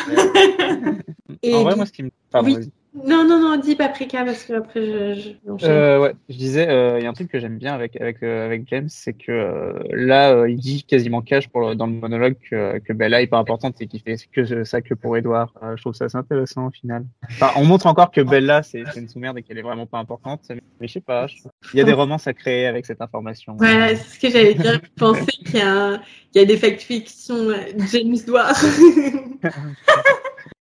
[1.43, 2.11] Et en vrai, moi, ce qui me.
[2.31, 2.71] Pardon, Oui.
[3.07, 4.85] Non, non, non, dis Paprika parce que après
[5.15, 5.67] je, je.
[5.67, 8.23] Euh, ouais, je disais, euh, il y a un truc que j'aime bien avec avec
[8.23, 12.37] euh, avec James, c'est que là, il dit quasiment cash pour le- dans le monologue
[12.51, 15.51] que, que Bella est pas importante et qu'il fait que ça que pour Edward.
[15.63, 17.05] Euh, je trouve ça assez intéressant au final.
[17.31, 20.41] Enfin, on montre encore que Bella c'est une sous-merde et qu'elle est vraiment pas importante.
[20.81, 21.27] Mais je sais pas,
[21.75, 23.55] il y a des romances à créer avec cette information.
[23.59, 24.81] Voilà, c'est ce que j'allais dire.
[24.83, 26.01] Je pensais qu'il y, a
[26.35, 27.57] il y a des fact fiction euh,
[27.93, 28.55] James Doire.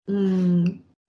[0.05, 0.65] Hmm.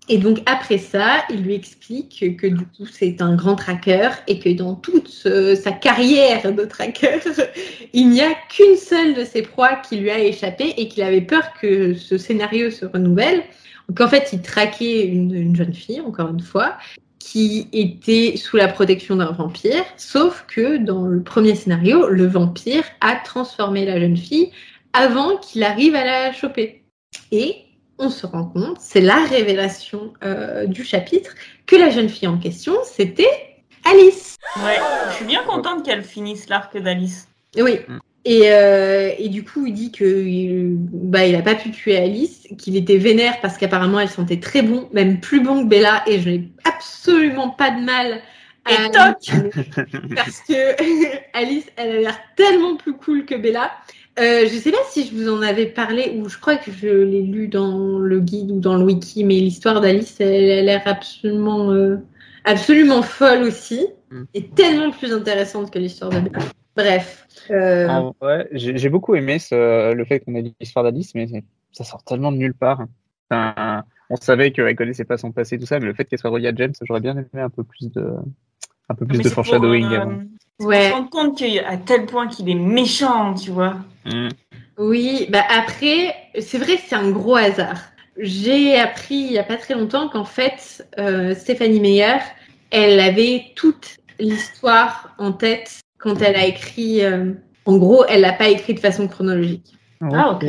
[0.08, 4.38] Et donc après ça, il lui explique que, du coup c'est un grand tracker et
[4.38, 7.20] que dans toute ce- sa carrière de tracker,
[7.94, 11.22] il n'y a qu'une seule de ses proies qui lui a échappé et qu'il avait
[11.22, 13.44] peur que ce scénario se renouvelle.
[13.88, 16.76] Donc en fait, il traquait une, une jeune fille, encore une fois,
[17.18, 22.84] qui était sous la protection d'un vampire, sauf que dans le premier scénario, le vampire
[23.00, 24.50] a transformé la jeune fille
[24.92, 26.82] avant qu'il arrive à la choper.
[27.32, 27.63] Et
[27.98, 31.34] on se rend compte, c'est la révélation euh, du chapitre,
[31.66, 33.28] que la jeune fille en question, c'était
[33.84, 34.36] Alice.
[34.56, 34.78] Ouais,
[35.10, 37.28] je suis bien contente qu'elle finisse l'arc d'Alice.
[37.56, 37.80] Oui.
[37.86, 37.98] Mm.
[38.26, 42.48] Et, euh, et du coup, il dit que bah, il a pas pu tuer Alice,
[42.56, 46.20] qu'il était vénère parce qu'apparemment elle sentait très bon, même plus bon que Bella, et
[46.20, 48.22] je n'ai absolument pas de mal
[48.64, 49.18] à Et toc
[50.16, 50.74] parce que
[51.34, 53.70] Alice, elle a l'air tellement plus cool que Bella.
[54.18, 56.86] Euh, je sais pas si je vous en avais parlé ou je crois que je
[56.86, 60.82] l'ai lu dans le guide ou dans le wiki, mais l'histoire d'Alice, elle a l'air
[60.86, 61.96] absolument, euh,
[62.44, 64.24] absolument folle aussi Mm.
[64.34, 66.44] et tellement plus intéressante que l'histoire de Bella.
[66.76, 67.26] Bref.
[67.50, 71.26] euh, En vrai, j'ai beaucoup aimé ce, le fait qu'on ait l'histoire d'Alice, mais
[71.72, 72.84] ça sort tellement de nulle part.
[73.30, 76.30] Enfin, on savait qu'elle connaissait pas son passé, tout ça, mais le fait qu'elle soit
[76.30, 78.06] reliée à James, j'aurais bien aimé un peu plus de,
[78.88, 79.84] un peu plus Mais de pour, foreshadowing.
[79.92, 80.22] euh, avant.
[80.60, 80.76] Ouais.
[80.76, 83.76] pour se rendre compte qu'à tel point qu'il est méchant, tu vois.
[84.04, 84.28] Mm.
[84.78, 87.80] Oui, bah après, c'est vrai que c'est un gros hasard.
[88.18, 92.18] J'ai appris il y a pas très longtemps qu'en fait, euh, Stéphanie Meyer,
[92.70, 97.04] elle avait toute l'histoire en tête quand elle a écrit.
[97.04, 97.32] euh,
[97.66, 99.74] en gros, elle l'a pas écrit de façon chronologique.
[100.12, 100.44] Ah, ok.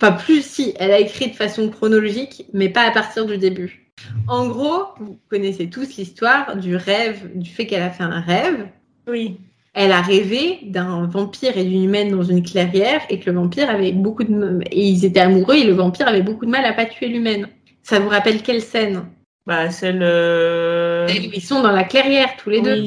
[0.00, 3.92] Enfin, plus si, elle a écrit de façon chronologique, mais pas à partir du début.
[4.26, 8.66] En gros, vous connaissez tous l'histoire du rêve, du fait qu'elle a fait un rêve.
[9.06, 9.36] Oui.
[9.74, 13.70] Elle a rêvé d'un vampire et d'une humaine dans une clairière et que le vampire
[13.70, 16.74] avait beaucoup de et ils étaient amoureux et le vampire avait beaucoup de mal à
[16.74, 17.48] pas tuer l'humaine.
[17.82, 19.06] Ça vous rappelle quelle scène?
[19.46, 21.06] Bah, c'est le.
[21.10, 22.84] Ils sont dans la clairière tous les deux.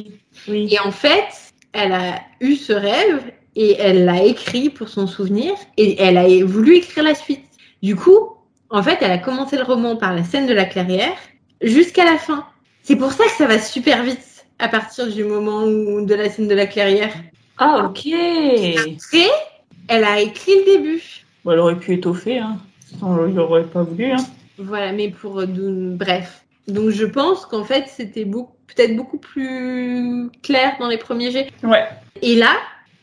[0.47, 0.68] Oui.
[0.72, 3.20] Et en fait, elle a eu ce rêve
[3.55, 7.43] et elle l'a écrit pour son souvenir et elle a voulu écrire la suite.
[7.82, 8.20] Du coup,
[8.70, 11.16] en fait, elle a commencé le roman par la scène de la clairière
[11.61, 12.45] jusqu'à la fin.
[12.84, 16.29] C'est pour ça que ça va super vite à partir du moment où, de la
[16.29, 17.13] scène de la clairière.
[17.57, 18.07] Ah, ok.
[18.07, 19.29] Après,
[19.87, 21.03] elle a écrit le début.
[21.43, 22.57] Bon, elle aurait pu étoffer, hein.
[23.01, 24.25] On l'aurait pas voulu, hein.
[24.57, 26.45] Voilà, mais pour euh, bref.
[26.67, 31.49] Donc je pense qu'en fait c'était beaucoup peut-être beaucoup plus clair dans les premiers jets.
[31.63, 31.87] Ouais.
[32.21, 32.55] Et là,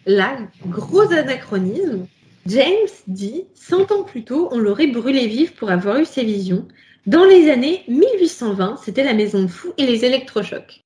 [0.07, 0.37] là,
[0.67, 2.07] gros anachronisme.
[2.47, 6.67] James dit 100 ans plus tôt, on l'aurait brûlé vif pour avoir eu ses visions.
[7.07, 10.82] Dans les années 1820, c'était la maison de fou et les électrochocs.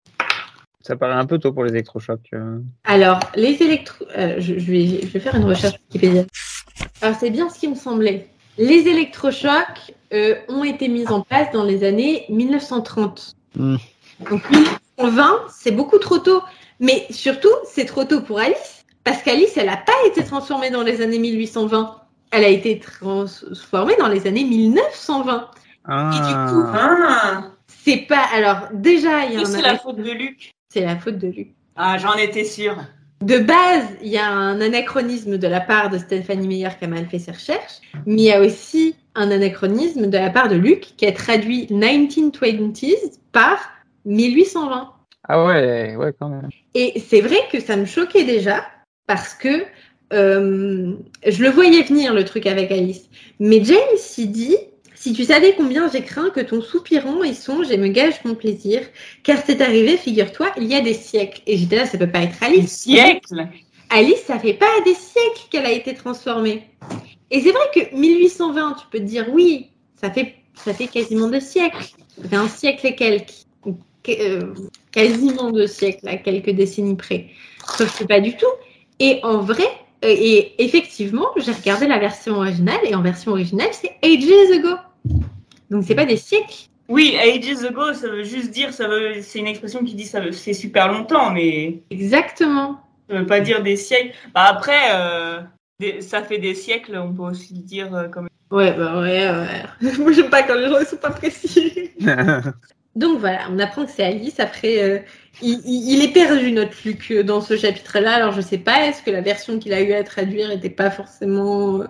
[0.86, 2.28] Ça paraît un peu tôt pour les électrochocs.
[2.32, 2.60] euh.
[2.84, 4.04] Alors, les électro...
[4.16, 6.24] euh, je, je vais, je vais faire une recherche Wikipédia.
[7.02, 8.28] Alors, c'est bien ce qui me semblait.
[8.56, 13.34] Les électrochocs euh, ont été mis en place dans les années 1930.
[13.56, 13.76] Hmm.
[14.30, 16.40] Donc, 1920, c'est beaucoup trop tôt.
[16.78, 18.84] Mais surtout, c'est trop tôt pour Alice.
[19.02, 21.96] Parce qu'Alice, elle n'a pas été transformée dans les années 1820.
[22.30, 25.50] Elle a été transformée dans les années 1920.
[25.88, 26.48] Ah.
[26.48, 27.42] coup, Ah.
[27.66, 28.24] C'est pas...
[28.32, 29.44] Alors, déjà, il y a un...
[29.44, 30.55] c'est la faute de Luc.
[30.76, 31.48] C'est la faute de Luc.
[31.74, 32.76] Ah, j'en étais sûre.
[33.22, 36.88] De base, il y a un anachronisme de la part de Stéphanie Meyer qui a
[36.88, 40.56] mal fait ses recherches, mais il y a aussi un anachronisme de la part de
[40.56, 43.58] Luc qui a traduit 1920s par
[44.04, 44.92] 1820.
[45.26, 46.50] Ah ouais, ouais, quand même.
[46.74, 48.66] Et c'est vrai que ça me choquait déjà
[49.06, 49.64] parce que
[50.12, 50.94] euh,
[51.26, 53.08] je le voyais venir le truc avec Alice.
[53.40, 53.78] Mais James
[54.18, 54.58] il dit
[54.96, 58.34] si tu savais combien j'ai craint que ton soupirant y songe et me gage mon
[58.34, 58.80] plaisir,
[59.22, 61.42] car c'est arrivé, figure-toi, il y a des siècles.
[61.46, 62.72] Et j'étais là, ça peut pas être Alice.
[62.72, 63.46] siècle.
[63.90, 66.68] Alice, ça fait pas des siècles qu'elle a été transformée.
[67.30, 69.68] Et c'est vrai que 1820, tu peux te dire oui,
[70.00, 71.84] ça fait, ça fait quasiment deux siècles.
[72.22, 73.32] Ça fait un siècle et quelques.
[74.08, 74.54] Euh,
[74.92, 77.26] quasiment deux siècles, à quelques décennies près.
[77.76, 78.46] Sauf que pas du tout.
[79.00, 79.68] Et en vrai,
[80.04, 84.76] euh, et effectivement, j'ai regardé la version originale, et en version originale, c'est ages ago.
[85.70, 86.68] Donc c'est pas des siècles.
[86.88, 90.20] Oui, ages ago, ça veut juste dire, ça veut, c'est une expression qui dit ça
[90.20, 92.80] veut, c'est super longtemps, mais Exactement.
[93.10, 94.14] ça veut pas dire des siècles.
[94.34, 95.40] Bah après, euh,
[95.80, 98.28] des- ça fait des siècles, on peut aussi le dire euh, comme.
[98.52, 99.92] Ouais, bah ouais, ouais.
[99.98, 101.90] Moi, j'aime pas quand les gens ils sont pas précis.
[102.94, 104.38] Donc voilà, on apprend que c'est Alice.
[104.40, 104.98] Après, euh,
[105.42, 108.14] il, il- est perdu, notre Luc, dans ce chapitre-là.
[108.14, 110.90] Alors, je sais pas, est-ce que la version qu'il a eu à traduire n'était pas
[110.90, 111.80] forcément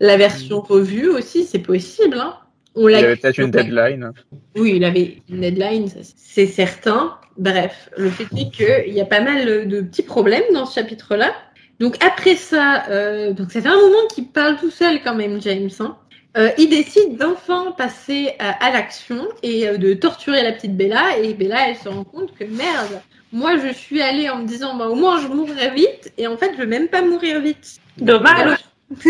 [0.00, 1.44] la version revue aussi?
[1.44, 2.38] C'est possible, hein
[2.74, 4.12] On Il avait peut-être une deadline.
[4.56, 7.16] Oui, il avait une deadline, c'est certain.
[7.36, 11.32] Bref, le fait est qu'il y a pas mal de petits problèmes dans ce chapitre-là.
[11.80, 15.40] Donc après ça, euh, donc ça fait un moment qu'il parle tout seul quand même,
[15.42, 15.70] James.
[15.80, 15.96] hein.
[16.36, 21.18] Euh, il décide d'enfin passer à, à l'action et euh, de torturer la petite Bella.
[21.22, 23.00] Et Bella, elle se rend compte que merde,
[23.32, 26.12] moi je suis allée en me disant bah, au moins je mourrai vite.
[26.18, 27.76] Et en fait, je veux même pas mourir vite.
[27.98, 28.58] Dommage.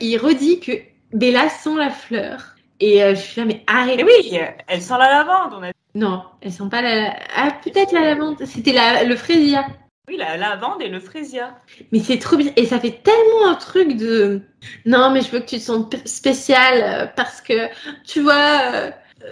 [0.00, 0.72] il redit que
[1.12, 2.56] Bella sent la fleur.
[2.80, 4.00] Et euh, je suis là, mais arrête.
[4.00, 5.52] Et oui, elle sent la lavande.
[5.58, 5.70] On a...
[5.94, 7.14] Non, elles sont pas la.
[7.36, 8.44] Ah, peut-être la lavande.
[8.44, 9.04] C'était la...
[9.04, 9.66] le frésia.
[10.08, 11.56] Oui, la lavande et le frésia.
[11.92, 12.50] Mais c'est trop bien.
[12.56, 14.42] Et ça fait tellement un truc de.
[14.86, 17.68] Non, mais je veux que tu te sentes spécial euh, parce que,
[18.04, 18.90] tu vois, euh,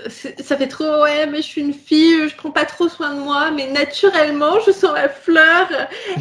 [0.09, 1.03] ça fait trop.
[1.03, 4.61] Ouais, mais je suis une fille, je prends pas trop soin de moi, mais naturellement,
[4.67, 5.69] je sens la fleur.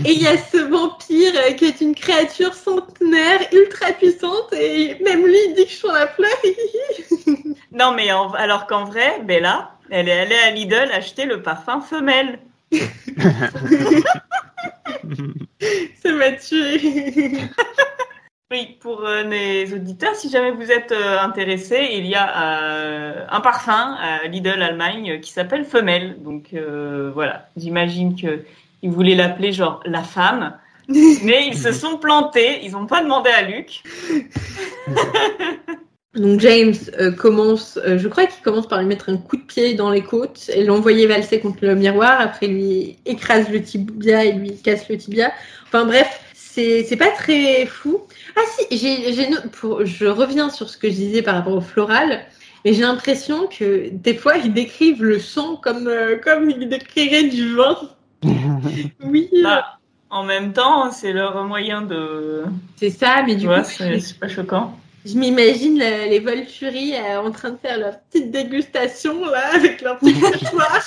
[0.06, 4.54] Et il y a ce vampire qui est une créature centenaire, ultra puissante.
[4.54, 6.32] Et même lui, il dit que je sens la fleur.
[7.72, 11.80] Non, mais en- alors qu'en vrai, Bella, elle est allée à Lidl acheter le parfum
[11.82, 12.40] femelle.
[16.02, 17.38] ça m'a tué.
[18.50, 23.26] Oui, pour euh, les auditeurs, si jamais vous êtes euh, intéressés, il y a euh,
[23.30, 26.16] un parfum à Lidl Allemagne euh, qui s'appelle Femelle.
[26.24, 28.46] Donc euh, voilà, j'imagine que
[28.84, 32.64] ils voulaient l'appeler genre la femme, mais ils se sont plantés.
[32.64, 33.84] Ils n'ont pas demandé à Luc.
[36.16, 39.42] Donc James euh, commence, euh, je crois qu'il commence par lui mettre un coup de
[39.42, 42.22] pied dans les côtes et l'envoyer valser contre le miroir.
[42.22, 45.34] Après, il lui écrase le tibia et lui casse le tibia.
[45.68, 48.07] Enfin bref, c'est pas très fou.
[48.38, 51.62] Ah si, j'ai j'ai pour je reviens sur ce que je disais par rapport au
[51.62, 52.26] floral,
[52.64, 57.24] mais j'ai l'impression que des fois ils décrivent le sang comme euh, comme ils décriraient
[57.30, 57.78] du vin.
[59.04, 59.80] oui, euh, Bah,
[60.10, 62.44] en même temps, c'est leur moyen de.
[62.76, 64.78] c'est ça, mais Tu du vois, coup, c'est c'est pas choquant.
[65.06, 69.82] Je m'imagine la- les Volturi euh, en train de faire leur petite dégustation là avec
[69.82, 70.82] leur petit mouchoir.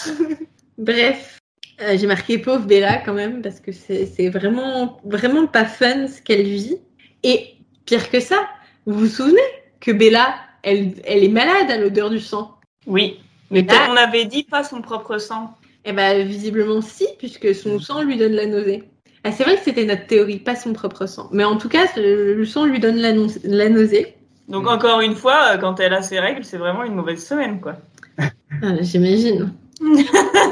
[0.78, 1.38] Bref,
[1.80, 6.06] euh, j'ai marqué pauvre Bella quand même parce que c'est c'est vraiment vraiment pas fun
[6.08, 6.76] ce qu'elle vit.
[7.22, 7.54] Et
[7.86, 8.48] pire que ça,
[8.86, 9.40] vous vous souvenez
[9.80, 12.56] que Bella, elle, elle est malade à l'odeur du sang?
[12.86, 13.88] Oui, mais Ah.
[13.90, 15.54] on avait dit pas son propre sang.
[15.84, 18.84] Eh ben visiblement si, puisque son sang lui donne la nausée.
[19.24, 21.28] Ah, c'est vrai que c'était notre théorie, pas son propre sang.
[21.32, 23.12] Mais en tout cas, le sang lui donne la,
[23.44, 24.14] la nausée.
[24.48, 27.60] Donc encore une fois, euh, quand elle a ses règles, c'est vraiment une mauvaise semaine,
[27.60, 27.76] quoi.
[28.18, 29.52] Ah, J'imagine.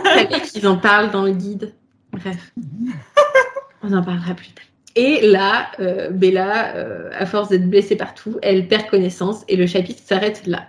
[0.05, 1.75] Fallait qu'ils en parlent dans le guide.
[2.13, 2.53] Bref.
[3.83, 4.65] On en parlera plus tard.
[4.97, 9.67] Et là, euh, Bella, euh, à force d'être blessée partout, elle perd connaissance et le
[9.67, 10.67] chapitre s'arrête là.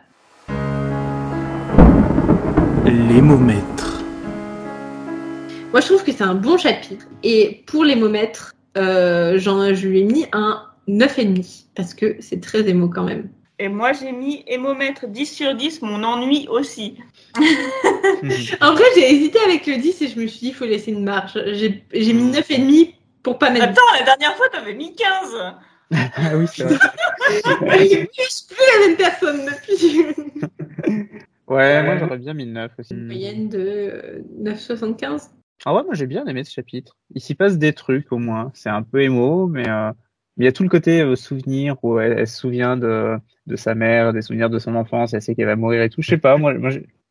[2.85, 4.01] L'émomètre.
[5.71, 7.05] Moi, je trouve que c'est un bon chapitre.
[7.23, 12.67] Et pour l'émomètre, euh, j'en- je lui ai mis un 9,5 parce que c'est très
[12.67, 13.29] émo quand même.
[13.59, 16.95] Et moi, j'ai mis hémomètre 10 sur 10, mon ennui aussi.
[18.61, 20.91] En vrai, j'ai hésité avec le 10 et je me suis dit, il faut laisser
[20.91, 21.39] une marge.
[21.53, 22.93] J'ai j'ai mis 9,5
[23.23, 25.55] pour pas mettre Attends, la dernière fois, t'avais mis 15.
[25.91, 26.77] ah oui, c'est vrai.
[27.27, 31.09] Je suis plus la même personne depuis.
[31.49, 32.93] Ouais, moi j'aurais bien mis le 9 aussi.
[32.93, 35.31] Une moyenne de euh, 9,75.
[35.65, 36.95] Ah ouais, moi j'ai bien aimé ce chapitre.
[37.15, 38.51] Il s'y passe des trucs au moins.
[38.53, 39.91] C'est un peu émo, mais euh,
[40.37, 43.17] il y a tout le côté euh, souvenir où elle, elle se souvient de,
[43.47, 46.03] de sa mère, des souvenirs de son enfance, elle sait qu'elle va mourir et tout.
[46.03, 46.53] Je sais pas, moi,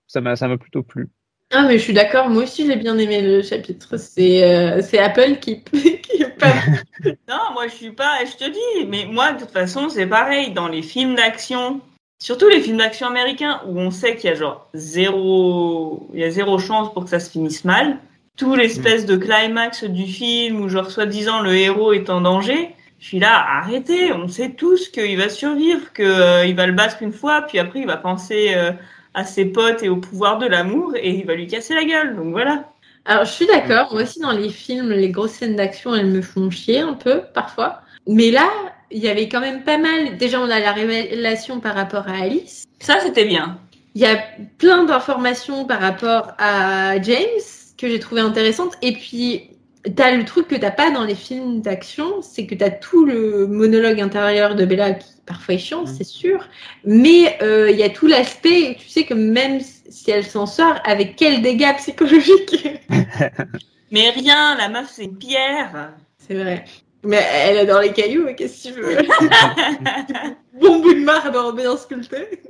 [0.07, 1.09] ça m'a ça m'a plutôt plu.
[1.51, 3.97] Ah, mais je suis d'accord, moi aussi j'ai bien aimé le chapitre.
[3.97, 5.65] C'est euh, c'est Apple qui.
[7.29, 8.19] Non, moi, je suis pas.
[8.25, 10.53] Je te dis, mais moi, de toute façon, c'est pareil.
[10.53, 11.81] Dans les films d'action,
[12.19, 16.25] surtout les films d'action américains, où on sait qu'il y a genre zéro, il y
[16.25, 17.99] a zéro chance pour que ça se finisse mal.
[18.37, 22.75] Tout l'espèce de climax du film où genre soi-disant le héros est en danger.
[23.01, 27.13] Je suis là, arrêtez, on sait tous qu'il va survivre, qu'il va le battre une
[27.13, 28.73] fois, puis après il va penser euh,
[29.15, 32.17] à ses potes et au pouvoir de l'amour et il va lui casser la gueule.
[32.17, 32.73] Donc voilà.
[33.09, 36.21] Alors je suis d'accord, moi aussi dans les films, les grosses scènes d'action elles me
[36.21, 37.81] font chier un peu parfois.
[38.07, 38.51] Mais là,
[38.91, 40.19] il y avait quand même pas mal.
[40.19, 42.65] Déjà, on a la révélation par rapport à Alice.
[42.81, 43.59] Ça, c'était bien.
[43.95, 44.17] Il y a
[44.59, 47.41] plein d'informations par rapport à James
[47.79, 48.75] que j'ai trouvé intéressantes.
[48.83, 49.51] Et puis,
[49.97, 53.47] t'as le truc que t'as pas dans les films d'action, c'est que t'as tout le
[53.47, 55.87] monologue intérieur de Bella qui parfois est chiant, Mm.
[55.87, 56.47] c'est sûr,
[56.85, 60.77] mais euh, il y a tout l'aspect, tu sais que même si elle s'en sort,
[60.85, 62.67] avec quel dégât psychologique
[63.91, 65.93] Mais rien, la meuf, c'est une pierre.
[66.19, 66.65] C'est vrai.
[67.05, 68.97] Mais elle adore les cailloux, qu'est-ce que tu veux
[70.61, 72.43] Bon bout de marbre bien sculpté.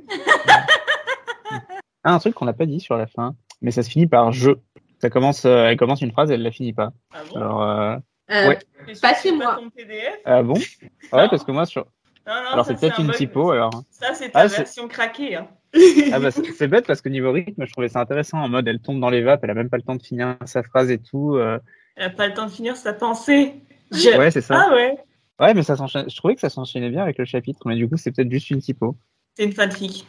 [2.03, 4.31] Ah, un truc qu'on n'a pas dit sur la fin, mais ça se finit par
[4.31, 4.51] je.
[4.99, 6.91] Ça commence, euh, elle commence une phrase, elle la finit pas.
[7.13, 7.35] Ah bon?
[7.37, 7.95] Alors, euh,
[8.31, 8.59] Euh, Ouais.
[8.85, 9.55] T'es sûr pas que c'est chez moi.
[9.55, 10.53] ton PDF ah bon?
[10.53, 11.85] Ouais, parce que moi sur.
[12.27, 13.71] Non, non, Alors c'est peut-être un une typo alors.
[13.89, 15.35] Ça, c'est ta Ah, c'est- version craquée.
[15.35, 15.47] Hein.
[16.11, 18.67] Ah bah c'est c'est bête parce que niveau rythme, je trouvais ça intéressant en mode
[18.67, 20.89] elle tombe dans les vapes, elle a même pas le temps de finir sa phrase
[20.91, 21.35] et tout.
[21.37, 21.59] euh.
[21.95, 23.53] Elle a pas le temps de finir sa pensée.
[23.91, 24.65] Je- Ouais, c'est ça.
[24.69, 24.97] Ah ouais,
[25.39, 26.09] Ouais, mais ça s'enchaîne.
[26.09, 28.49] Je trouvais que ça s'enchaînait bien avec le chapitre, mais du coup c'est peut-être juste
[28.51, 28.95] une typo.
[29.35, 30.05] c'est une fanfic.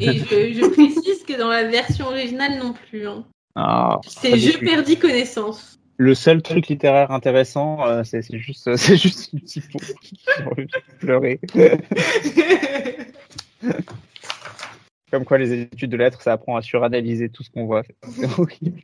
[0.00, 3.06] Et je, je précise que dans la version originale non plus.
[3.06, 3.24] hein.
[3.54, 5.78] Ah, C'est je perdis connaissance.
[5.98, 9.40] Le seul truc littéraire intéressant, euh, c'est juste, c'est juste une
[10.50, 11.40] envie de pleurer.
[15.10, 17.82] Comme quoi les études de lettres, ça apprend à suranalyser tout ce qu'on voit.
[18.10, 18.80] C'est horrible.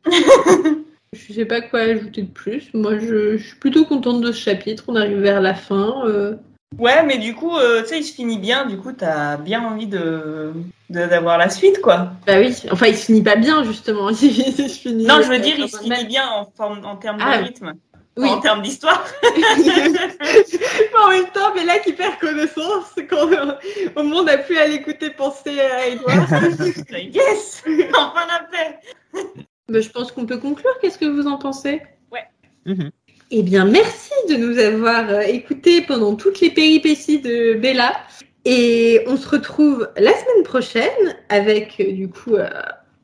[1.15, 2.73] Je sais pas quoi ajouter de plus.
[2.75, 4.85] Moi, je, je suis plutôt contente de ce chapitre.
[4.89, 6.07] On arrive vers la fin.
[6.07, 6.37] euh.
[6.77, 8.67] Ouais, mais du coup, euh, tu sais, il se finit bien.
[8.67, 10.53] Du coup, t'as bien envie de
[10.91, 12.13] de- d'avoir la suite, quoi.
[12.27, 12.55] Bah oui.
[12.71, 14.09] Enfin, il se finit pas bien justement.
[14.11, 15.05] Il se finit.
[15.07, 17.45] Non, je veux euh, dire, il se finit bien en, forme, en termes Ah, de
[17.45, 17.73] rythme,
[18.17, 18.29] Oui.
[18.29, 19.05] en termes d'histoire.
[21.05, 23.55] en même temps, mais là qui perd connaissance, quand euh,
[23.97, 26.29] au monde a plus à l'écouter penser à Edouard.
[26.93, 27.65] yes
[27.95, 28.79] Enfin la paix
[29.69, 30.71] Bah, je pense qu'on peut conclure.
[30.81, 31.83] Qu'est-ce que vous en pensez?
[32.67, 32.91] Mhm.
[33.31, 37.93] Eh bien, merci de nous avoir euh, écoutés pendant toutes les péripéties de Bella.
[38.47, 42.49] Et on se retrouve la semaine prochaine avec, euh, du coup, euh,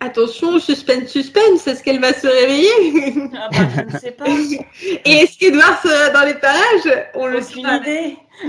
[0.01, 3.31] attention, suspense, suspense, est-ce qu'elle va se réveiller?
[3.35, 4.25] Ah bah, je ne sais pas.
[5.05, 7.07] Et est-ce qu'Edouard sera dans les parages?
[7.14, 7.77] On le saura.
[7.77, 8.16] idée.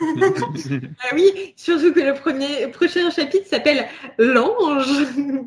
[0.00, 3.86] Ah oui, surtout que le premier, prochain chapitre s'appelle
[4.18, 5.06] L'ange.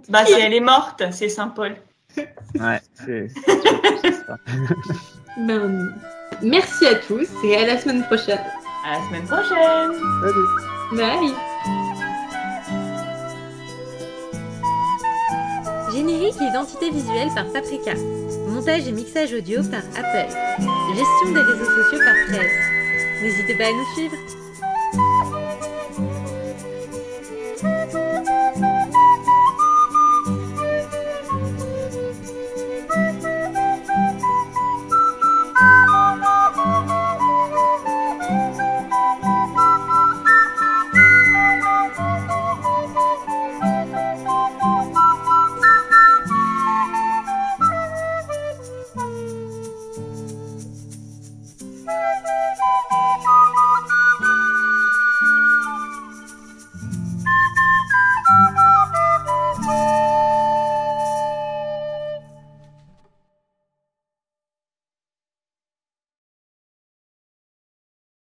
[0.09, 1.75] Bah, si elle est morte, c'est Saint-Paul.
[2.17, 4.37] Ouais, c'est ça.
[5.37, 5.93] Ben,
[6.41, 8.39] merci à tous et à la semaine prochaine.
[8.85, 9.91] À la semaine prochaine.
[10.93, 11.33] Bye.
[15.93, 17.93] Générique et identité visuelle par Paprika.
[18.47, 20.33] Montage et mixage audio par Apple.
[20.95, 23.21] Gestion des réseaux sociaux par Presse.
[23.21, 24.17] N'hésitez pas à nous suivre.